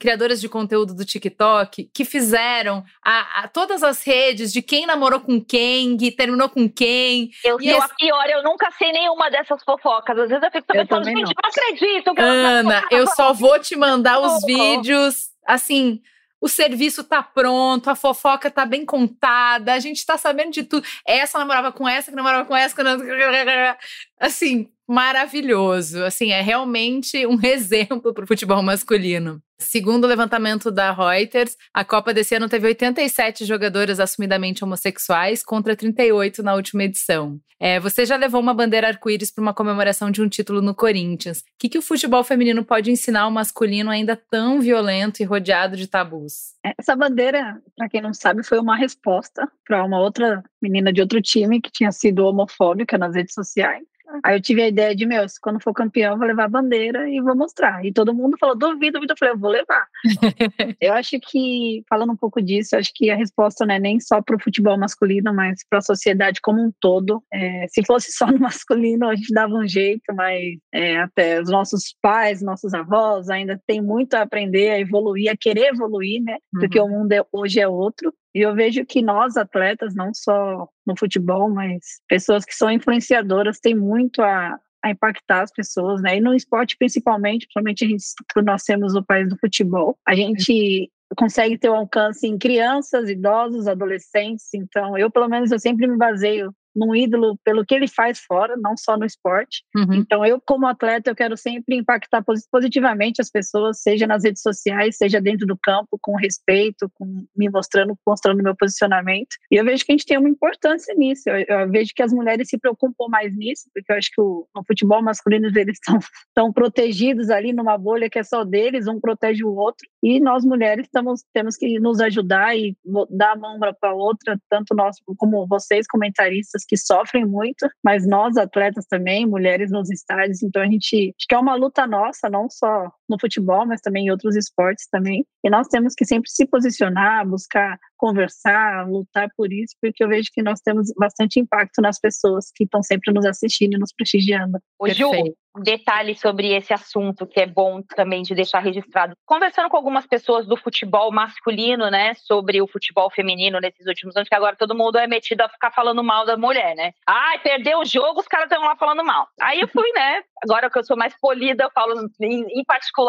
[0.00, 5.20] criadoras de conteúdo do TikTok que fizeram a, a, todas as redes de quem namorou
[5.20, 7.30] com quem, que terminou com quem.
[7.44, 7.78] Eu sou esse...
[7.78, 10.18] a pior, eu nunca sei nenhuma dessas fofocas.
[10.18, 11.24] Às vezes eu fico pensando, gente, não.
[11.24, 16.00] não acredito que Ana, eu só vou te mandar os vídeos, assim
[16.40, 20.86] o serviço tá pronto, a fofoca tá bem contada, a gente tá sabendo de tudo.
[21.06, 23.78] Essa namorava com essa, que namorava com essa, que namorava...
[24.18, 26.04] assim, maravilhoso.
[26.04, 29.42] Assim, é realmente um exemplo para o futebol masculino.
[29.60, 35.76] Segundo o levantamento da Reuters, a Copa desse ano teve 87 jogadoras assumidamente homossexuais contra
[35.76, 37.38] 38 na última edição.
[37.62, 41.40] É, você já levou uma bandeira arco-íris para uma comemoração de um título no Corinthians.
[41.40, 45.76] O que, que o futebol feminino pode ensinar ao masculino ainda tão violento e rodeado
[45.76, 46.54] de tabus?
[46.78, 51.20] Essa bandeira, para quem não sabe, foi uma resposta para uma outra menina de outro
[51.20, 53.84] time que tinha sido homofóbica nas redes sociais.
[54.24, 57.08] Aí eu tive a ideia de, meu, quando for campeão, eu vou levar a bandeira
[57.08, 57.84] e vou mostrar.
[57.84, 59.12] E todo mundo falou, duvido, duvido.
[59.12, 59.86] Eu falei, eu vou levar.
[60.80, 64.20] eu acho que, falando um pouco disso, acho que a resposta não é nem só
[64.22, 67.22] para o futebol masculino, mas para a sociedade como um todo.
[67.32, 70.40] É, se fosse só no masculino, a gente dava um jeito, mas
[70.72, 75.36] é, até os nossos pais, nossos avós ainda tem muito a aprender, a evoluir, a
[75.36, 76.36] querer evoluir, né?
[76.52, 76.86] Porque uhum.
[76.86, 78.12] o mundo é, hoje é outro.
[78.34, 83.58] E eu vejo que nós, atletas, não só no futebol, mas pessoas que são influenciadoras,
[83.58, 86.16] têm muito a, a impactar as pessoas, né?
[86.16, 90.14] E no esporte, principalmente, principalmente a gente, por nós temos o país do futebol, a
[90.14, 94.46] gente consegue ter um alcance em crianças, idosos, adolescentes.
[94.54, 98.56] Então, eu, pelo menos, eu sempre me baseio num ídolo pelo que ele faz fora,
[98.56, 99.62] não só no esporte.
[99.76, 99.94] Uhum.
[99.94, 104.96] Então, eu, como atleta, eu quero sempre impactar positivamente as pessoas, seja nas redes sociais,
[104.96, 109.36] seja dentro do campo, com respeito, com me mostrando, mostrando meu posicionamento.
[109.50, 111.28] E eu vejo que a gente tem uma importância nisso.
[111.28, 114.46] Eu, eu vejo que as mulheres se preocupam mais nisso, porque eu acho que o,
[114.54, 115.98] no futebol masculino eles estão
[116.34, 119.86] tão protegidos ali numa bolha que é só deles, um protege o outro.
[120.02, 122.76] E nós mulheres estamos, temos que nos ajudar e
[123.10, 128.06] dar a mão para a outra, tanto nós como vocês, comentaristas, que sofrem muito, mas
[128.06, 132.28] nós atletas também, mulheres nos estádios, então a gente acho que é uma luta nossa,
[132.28, 135.26] não só no futebol, mas também em outros esportes também.
[135.44, 140.30] E nós temos que sempre se posicionar, buscar conversar, lutar por isso, porque eu vejo
[140.32, 144.58] que nós temos bastante impacto nas pessoas que estão sempre nos assistindo e nos prestigiando.
[144.78, 145.10] Ô, Ju,
[145.58, 149.14] detalhe sobre esse assunto que é bom também de deixar registrado.
[149.26, 154.28] Conversando com algumas pessoas do futebol masculino, né, sobre o futebol feminino nesses últimos anos,
[154.28, 156.92] que agora todo mundo é metido a ficar falando mal da mulher, né?
[157.06, 159.28] Ai, perdeu o jogo, os caras estão lá falando mal.
[159.40, 162.99] Aí eu fui, né, agora que eu sou mais polida, eu falo em, em particular,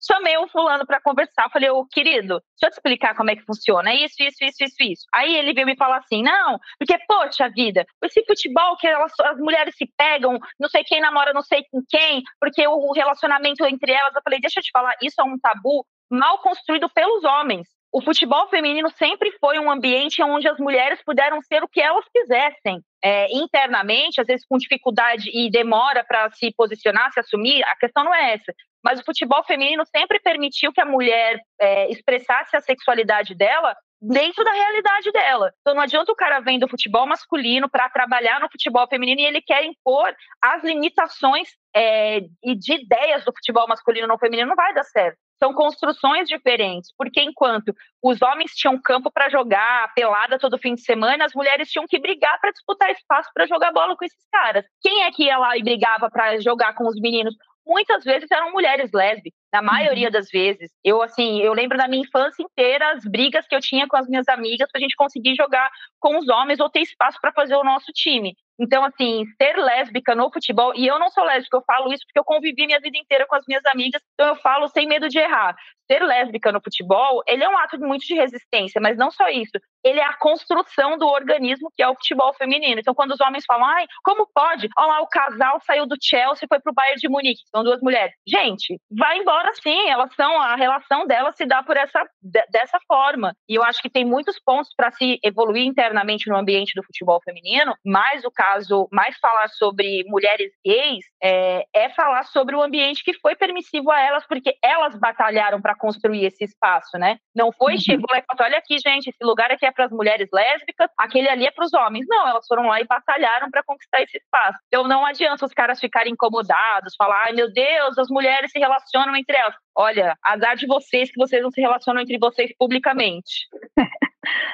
[0.00, 3.44] chamei um fulano para conversar, falei, ô querido, deixa eu te explicar como é que
[3.44, 5.06] funciona, é isso, isso, isso, isso, isso.
[5.12, 9.38] Aí ele veio me falar assim, não, porque, poxa vida, esse futebol que elas, as
[9.38, 13.92] mulheres se pegam, não sei quem namora não sei com quem, porque o relacionamento entre
[13.92, 17.68] elas, eu falei, deixa eu te falar, isso é um tabu mal construído pelos homens.
[17.92, 22.04] O futebol feminino sempre foi um ambiente onde as mulheres puderam ser o que elas
[22.12, 22.82] quisessem.
[23.08, 28.02] É, internamente, às vezes com dificuldade e demora para se posicionar, se assumir, a questão
[28.02, 28.52] não é essa.
[28.82, 34.42] Mas o futebol feminino sempre permitiu que a mulher é, expressasse a sexualidade dela dentro
[34.42, 35.52] da realidade dela.
[35.60, 39.24] Então não adianta o cara vem do futebol masculino para trabalhar no futebol feminino e
[39.24, 40.12] ele quer impor
[40.42, 45.18] as limitações é, e de ideias do futebol masculino no feminino, não vai dar certo.
[45.38, 50.80] São construções diferentes, porque enquanto os homens tinham campo para jogar pelada todo fim de
[50.80, 54.64] semana, as mulheres tinham que brigar para disputar espaço para jogar bola com esses caras.
[54.80, 57.34] Quem é que ia lá e brigava para jogar com os meninos?
[57.66, 60.12] muitas vezes eram mulheres lésbicas, na maioria uhum.
[60.12, 60.70] das vezes.
[60.84, 64.06] Eu, assim, eu lembro da minha infância inteira as brigas que eu tinha com as
[64.06, 65.68] minhas amigas para a gente conseguir jogar
[65.98, 68.36] com os homens ou ter espaço para fazer o nosso time.
[68.58, 72.18] Então, assim, ser lésbica no futebol, e eu não sou lésbica, eu falo isso porque
[72.18, 75.18] eu convivi minha vida inteira com as minhas amigas, então eu falo sem medo de
[75.18, 75.54] errar.
[75.90, 79.52] Ser lésbica no futebol, ele é um ato muito de resistência, mas não só isso.
[79.84, 82.80] Ele é a construção do organismo que é o futebol feminino.
[82.80, 84.68] Então, quando os homens falam, ai, como pode?
[84.76, 87.80] Olha lá, o casal saiu do Chelsea e foi pro Bayern de Munique, são duas
[87.80, 88.12] mulheres.
[88.26, 92.04] Gente, vai embora sim, elas são, a relação delas se dá por essa,
[92.50, 93.32] dessa forma.
[93.48, 97.20] E eu acho que tem muitos pontos para se evoluir internamente no ambiente do futebol
[97.22, 98.45] feminino, mas o caso,
[98.92, 104.00] mais falar sobre mulheres gays é, é falar sobre o ambiente que foi permissivo a
[104.00, 107.18] elas, porque elas batalharam para construir esse espaço, né?
[107.34, 107.80] Não foi, uhum.
[107.80, 110.90] chegou lá e falou: olha aqui, gente, esse lugar aqui é para as mulheres lésbicas,
[110.98, 112.06] aquele ali é para os homens.
[112.08, 114.58] Não, elas foram lá e batalharam para conquistar esse espaço.
[114.68, 119.16] Então não adianta os caras ficarem incomodados, falar: ai meu Deus, as mulheres se relacionam
[119.16, 119.54] entre elas.
[119.74, 123.46] Olha, azar de vocês que vocês não se relacionam entre vocês publicamente.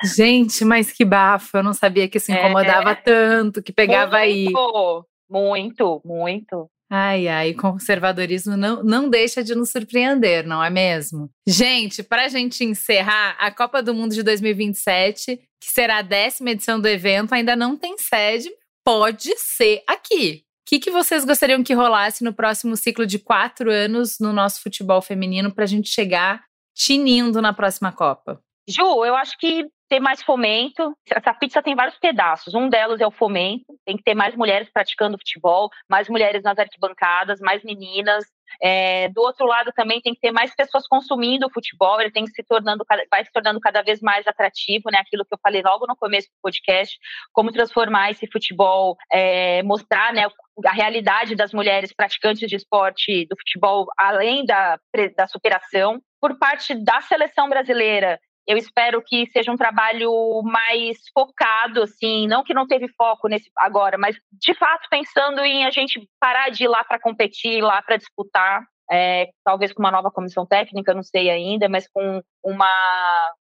[0.04, 1.56] Gente, mas que bafo!
[1.56, 5.06] Eu não sabia que isso incomodava é, tanto, que pegava muito, aí.
[5.30, 6.70] Muito, muito.
[6.94, 11.30] Ai, ai, conservadorismo não, não deixa de nos surpreender, não é mesmo?
[11.48, 16.50] Gente, para a gente encerrar, a Copa do Mundo de 2027, que será a décima
[16.50, 18.50] edição do evento, ainda não tem sede,
[18.84, 20.44] pode ser aqui.
[20.44, 24.60] O que, que vocês gostariam que rolasse no próximo ciclo de quatro anos no nosso
[24.60, 26.44] futebol feminino para a gente chegar
[26.74, 28.38] tinindo na próxima Copa?
[28.68, 30.96] Ju, eu acho que ter mais fomento.
[31.10, 32.54] Essa pizza tem vários pedaços.
[32.54, 33.66] Um deles é o fomento.
[33.84, 38.24] Tem que ter mais mulheres praticando futebol, mais mulheres nas arquibancadas, mais meninas.
[38.62, 42.00] É, do outro lado também tem que ter mais pessoas consumindo o futebol.
[42.00, 44.98] Ele tem que se tornando vai se tornando cada vez mais atrativo, né?
[44.98, 46.96] Aquilo que eu falei logo no começo do podcast,
[47.32, 50.26] como transformar esse futebol, é, mostrar, né?
[50.64, 54.78] A realidade das mulheres praticantes de esporte do futebol, além da,
[55.16, 61.82] da superação, por parte da seleção brasileira, eu espero que seja um trabalho mais focado,
[61.82, 66.08] assim, não que não teve foco nesse agora, mas de fato pensando em a gente
[66.20, 70.10] parar de ir lá para competir, ir lá para disputar, é, talvez com uma nova
[70.10, 72.68] comissão técnica, não sei ainda, mas com uma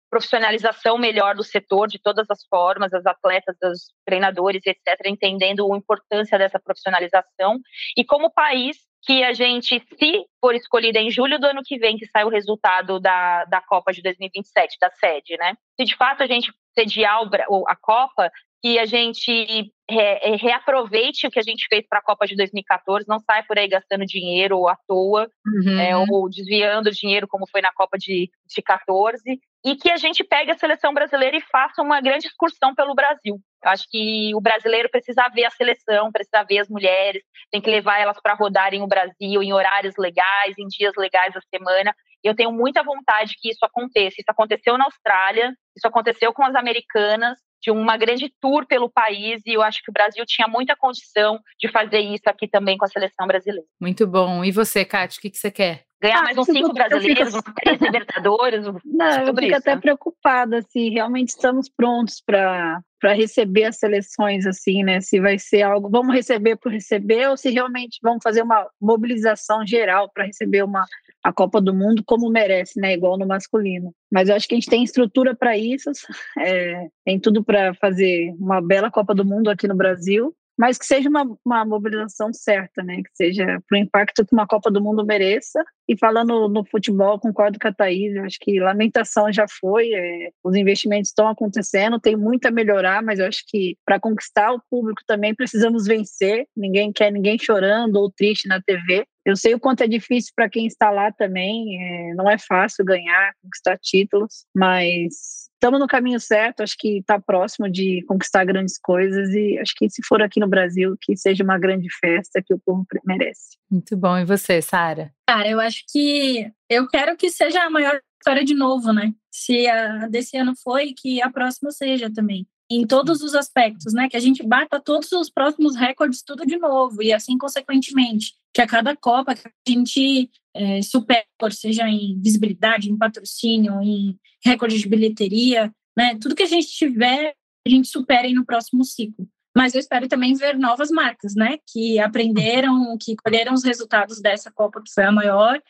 [0.09, 5.77] profissionalização melhor do setor de todas as formas, as atletas, os treinadores, etc., entendendo a
[5.77, 7.59] importância dessa profissionalização
[7.97, 11.97] e como país que a gente, se for escolhida em julho do ano que vem,
[11.97, 15.55] que sai o resultado da, da Copa de 2027, da sede, né?
[15.79, 17.19] Se de fato a gente sediar
[17.67, 22.27] a Copa, que a gente re, reaproveite o que a gente fez para a Copa
[22.27, 25.79] de 2014, não saia por aí gastando dinheiro à toa, uhum.
[25.79, 30.23] é, ou desviando dinheiro, como foi na Copa de, de 14, e que a gente
[30.23, 33.39] pegue a seleção brasileira e faça uma grande excursão pelo Brasil.
[33.63, 37.69] Eu acho que o brasileiro precisa ver a seleção, precisa ver as mulheres, tem que
[37.69, 41.93] levar elas para rodarem o Brasil em horários legais, em dias legais da semana.
[42.23, 44.15] Eu tenho muita vontade que isso aconteça.
[44.19, 49.41] Isso aconteceu na Austrália, isso aconteceu com as americanas, de uma grande tour pelo país,
[49.45, 52.85] e eu acho que o Brasil tinha muita condição de fazer isso aqui também com
[52.85, 53.65] a seleção brasileira.
[53.79, 54.43] Muito bom.
[54.43, 55.85] E você, Kátia, o que, que você quer?
[56.01, 58.65] ganhar ah, mais uns cinco brasileiros, uns três Libertadores.
[58.65, 58.71] Não,
[59.19, 59.55] eu fico isso.
[59.55, 65.01] até preocupada se realmente estamos prontos para para receber as seleções assim, né?
[65.01, 69.65] Se vai ser algo, vamos receber por receber ou se realmente vamos fazer uma mobilização
[69.65, 70.85] geral para receber uma
[71.23, 72.93] a Copa do Mundo como merece, né?
[72.93, 73.93] Igual no masculino.
[74.11, 75.91] Mas eu acho que a gente tem estrutura para isso,
[76.39, 80.85] é, tem tudo para fazer uma bela Copa do Mundo aqui no Brasil mas que
[80.85, 82.97] seja uma, uma mobilização certa, né?
[82.97, 85.65] Que seja para o impacto que uma Copa do Mundo mereça.
[85.89, 90.29] E falando no futebol, concordo com a Thaís, eu acho que lamentação já foi, é,
[90.43, 94.61] os investimentos estão acontecendo, tem muito a melhorar, mas eu acho que para conquistar o
[94.69, 96.45] público também precisamos vencer.
[96.55, 99.03] Ninguém quer ninguém chorando ou triste na TV.
[99.25, 102.85] Eu sei o quanto é difícil para quem está lá também, é, não é fácil
[102.85, 108.79] ganhar, conquistar títulos, mas estamos no caminho certo, acho que está próximo de conquistar grandes
[108.79, 112.51] coisas e acho que se for aqui no Brasil, que seja uma grande festa que
[112.51, 113.57] o povo merece.
[113.69, 114.17] Muito bom.
[114.17, 115.13] E você, Sara?
[115.27, 119.13] Cara, eu acho que eu quero que seja a maior história de novo, né?
[119.31, 124.09] Se a desse ano foi, que a próxima seja também em todos os aspectos, né?
[124.09, 128.61] Que a gente bata todos os próximos recordes tudo de novo e assim consequentemente que
[128.61, 134.77] a cada Copa que a gente é, supera, seja em visibilidade, em patrocínio, em recorde
[134.77, 136.17] de bilheteria, né?
[136.19, 137.33] Tudo que a gente tiver,
[137.65, 139.27] a gente supere no próximo ciclo.
[139.55, 141.57] Mas eu espero também ver novas marcas, né?
[141.71, 145.61] Que aprenderam, que colheram os resultados dessa Copa que foi a maior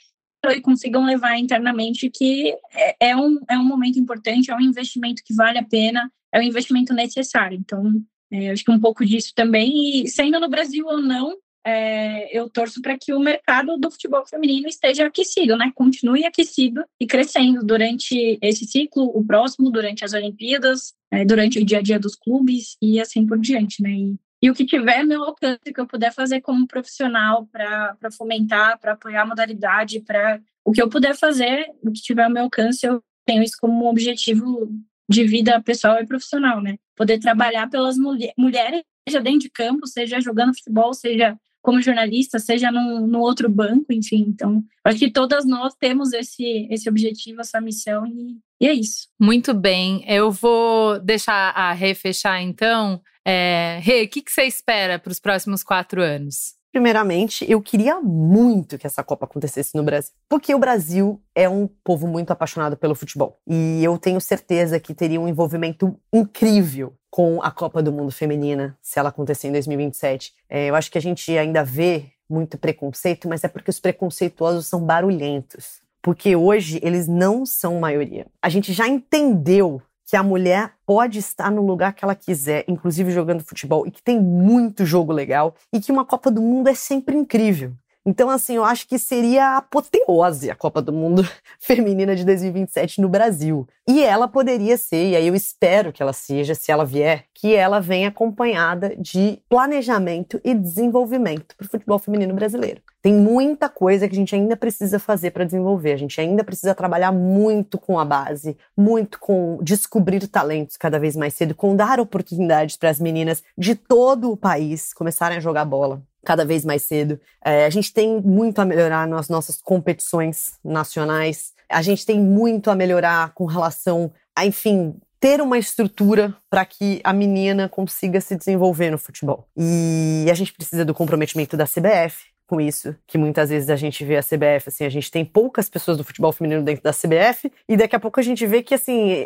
[0.49, 5.21] e consigam levar internamente que é, é, um, é um momento importante, é um investimento
[5.23, 7.57] que vale a pena, é um investimento necessário.
[7.57, 8.01] Então,
[8.31, 11.35] é, acho que um pouco disso também, e sendo no Brasil ou não,
[11.65, 15.71] é, eu torço para que o mercado do futebol feminino esteja aquecido, né?
[15.75, 21.65] Continue aquecido e crescendo durante esse ciclo, o próximo, durante as Olimpíadas, é, durante o
[21.65, 23.91] dia a dia dos clubes e assim por diante, né?
[23.91, 28.79] E, e o que tiver meu alcance, que eu puder fazer como profissional para fomentar,
[28.79, 32.43] para apoiar a modalidade, para o que eu puder fazer, o que tiver ao meu
[32.43, 34.67] alcance, eu tenho isso como um objetivo
[35.07, 36.77] de vida pessoal e profissional, né?
[36.95, 42.39] Poder trabalhar pelas mulher, mulheres, seja dentro de campo, seja jogando futebol, seja como jornalista,
[42.39, 44.25] seja no, no outro banco, enfim.
[44.27, 49.07] Então, acho que todas nós temos esse, esse objetivo, essa missão, e, e é isso.
[49.19, 50.03] Muito bem.
[50.07, 53.01] Eu vou deixar a Rê fechar, então.
[53.25, 56.55] É, Rê, o que, que você espera para os próximos quatro anos?
[56.71, 61.67] Primeiramente, eu queria muito que essa Copa acontecesse no Brasil, porque o Brasil é um
[61.67, 63.39] povo muito apaixonado pelo futebol.
[63.45, 68.77] E eu tenho certeza que teria um envolvimento incrível com a Copa do Mundo Feminina,
[68.81, 70.33] se ela acontecer em 2027.
[70.49, 74.65] É, eu acho que a gente ainda vê muito preconceito, mas é porque os preconceituosos
[74.65, 75.81] são barulhentos.
[76.01, 78.25] Porque hoje eles não são maioria.
[78.41, 79.81] A gente já entendeu
[80.11, 84.03] que a mulher pode estar no lugar que ela quiser, inclusive jogando futebol, e que
[84.03, 87.71] tem muito jogo legal, e que uma Copa do Mundo é sempre incrível.
[88.03, 91.27] Então, assim, eu acho que seria apoteose a Copa do Mundo
[91.59, 93.67] Feminina de 2027 no Brasil.
[93.87, 97.53] E ela poderia ser, e aí eu espero que ela seja, se ela vier, que
[97.53, 102.81] ela venha acompanhada de planejamento e desenvolvimento para o futebol feminino brasileiro.
[103.03, 105.93] Tem muita coisa que a gente ainda precisa fazer para desenvolver.
[105.93, 111.15] A gente ainda precisa trabalhar muito com a base, muito com descobrir talentos cada vez
[111.15, 115.65] mais cedo, com dar oportunidades para as meninas de todo o país começarem a jogar
[115.65, 117.19] bola cada vez mais cedo.
[117.43, 121.53] É, a gente tem muito a melhorar nas nossas competições nacionais.
[121.69, 126.99] A gente tem muito a melhorar com relação a, enfim, ter uma estrutura para que
[127.03, 129.47] a menina consiga se desenvolver no futebol.
[129.55, 134.03] E a gente precisa do comprometimento da CBF com isso, que muitas vezes a gente
[134.03, 137.49] vê a CBF, assim, a gente tem poucas pessoas do futebol feminino dentro da CBF,
[137.69, 139.25] e daqui a pouco a gente vê que, assim,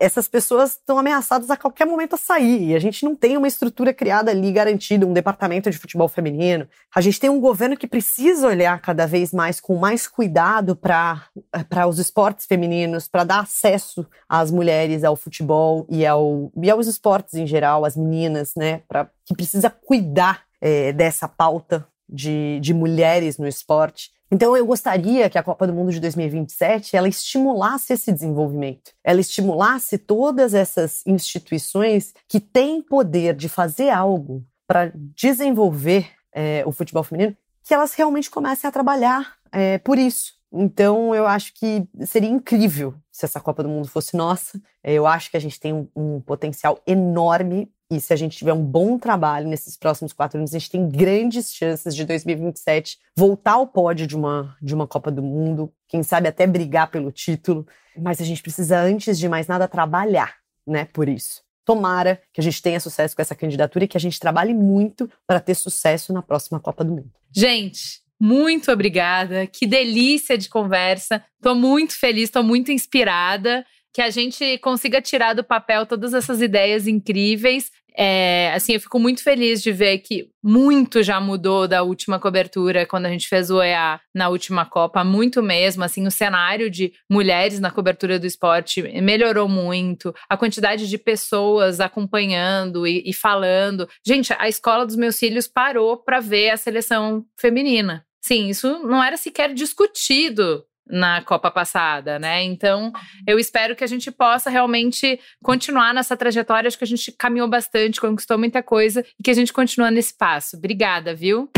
[0.00, 2.70] essas pessoas estão ameaçadas a qualquer momento a sair.
[2.70, 6.66] E a gente não tem uma estrutura criada ali garantida, um departamento de futebol feminino.
[6.94, 11.86] A gente tem um governo que precisa olhar cada vez mais com mais cuidado para
[11.88, 17.34] os esportes femininos, para dar acesso às mulheres ao futebol e, ao, e aos esportes
[17.34, 18.82] em geral, às meninas, né?
[18.88, 24.10] Pra, que precisa cuidar é, dessa pauta de, de mulheres no esporte.
[24.30, 29.20] Então eu gostaria que a Copa do Mundo de 2027 ela estimulasse esse desenvolvimento, ela
[29.20, 37.04] estimulasse todas essas instituições que têm poder de fazer algo para desenvolver é, o futebol
[37.04, 40.34] feminino, que elas realmente comecem a trabalhar é, por isso.
[40.52, 44.60] Então eu acho que seria incrível se essa Copa do Mundo fosse nossa.
[44.82, 48.52] Eu acho que a gente tem um, um potencial enorme e se a gente tiver
[48.52, 53.52] um bom trabalho nesses próximos quatro anos, a gente tem grandes chances de 2027 voltar
[53.52, 57.66] ao pódio de uma, de uma Copa do Mundo, quem sabe até brigar pelo título.
[57.96, 60.34] Mas a gente precisa, antes de mais nada, trabalhar,
[60.66, 61.42] né, por isso.
[61.64, 65.08] Tomara que a gente tenha sucesso com essa candidatura e que a gente trabalhe muito
[65.26, 67.10] para ter sucesso na próxima Copa do Mundo.
[67.34, 69.46] Gente, muito obrigada.
[69.46, 71.24] Que delícia de conversa.
[71.40, 73.64] Tô muito feliz, tô muito inspirada
[73.94, 77.70] que a gente consiga tirar do papel todas essas ideias incríveis.
[77.96, 82.84] É, assim, eu fico muito feliz de ver que muito já mudou da última cobertura,
[82.84, 85.84] quando a gente fez o EA na última Copa, muito mesmo.
[85.84, 91.78] Assim, o cenário de mulheres na cobertura do esporte melhorou muito, a quantidade de pessoas
[91.78, 93.88] acompanhando e, e falando.
[94.04, 98.04] Gente, a escola dos meus filhos parou para ver a seleção feminina.
[98.20, 102.42] Sim, isso não era sequer discutido na Copa passada, né?
[102.44, 102.92] Então,
[103.26, 106.68] eu espero que a gente possa realmente continuar nessa trajetória.
[106.68, 110.16] Acho que a gente caminhou bastante, conquistou muita coisa e que a gente continua nesse
[110.16, 110.56] passo.
[110.56, 111.50] Obrigada, viu?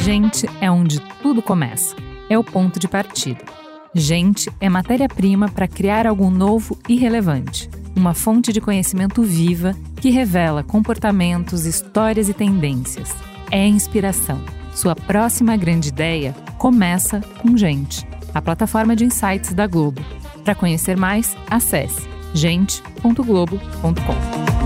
[0.00, 1.96] Gente é onde tudo começa.
[2.30, 3.44] É o ponto de partida.
[3.94, 7.68] Gente é matéria-prima para criar algo novo e relevante.
[7.96, 13.14] Uma fonte de conhecimento viva que revela comportamentos, histórias e tendências.
[13.50, 14.38] É inspiração
[14.76, 20.02] sua próxima grande ideia começa com Gente, a plataforma de insights da Globo.
[20.44, 24.65] Para conhecer mais, acesse gente.globo.com.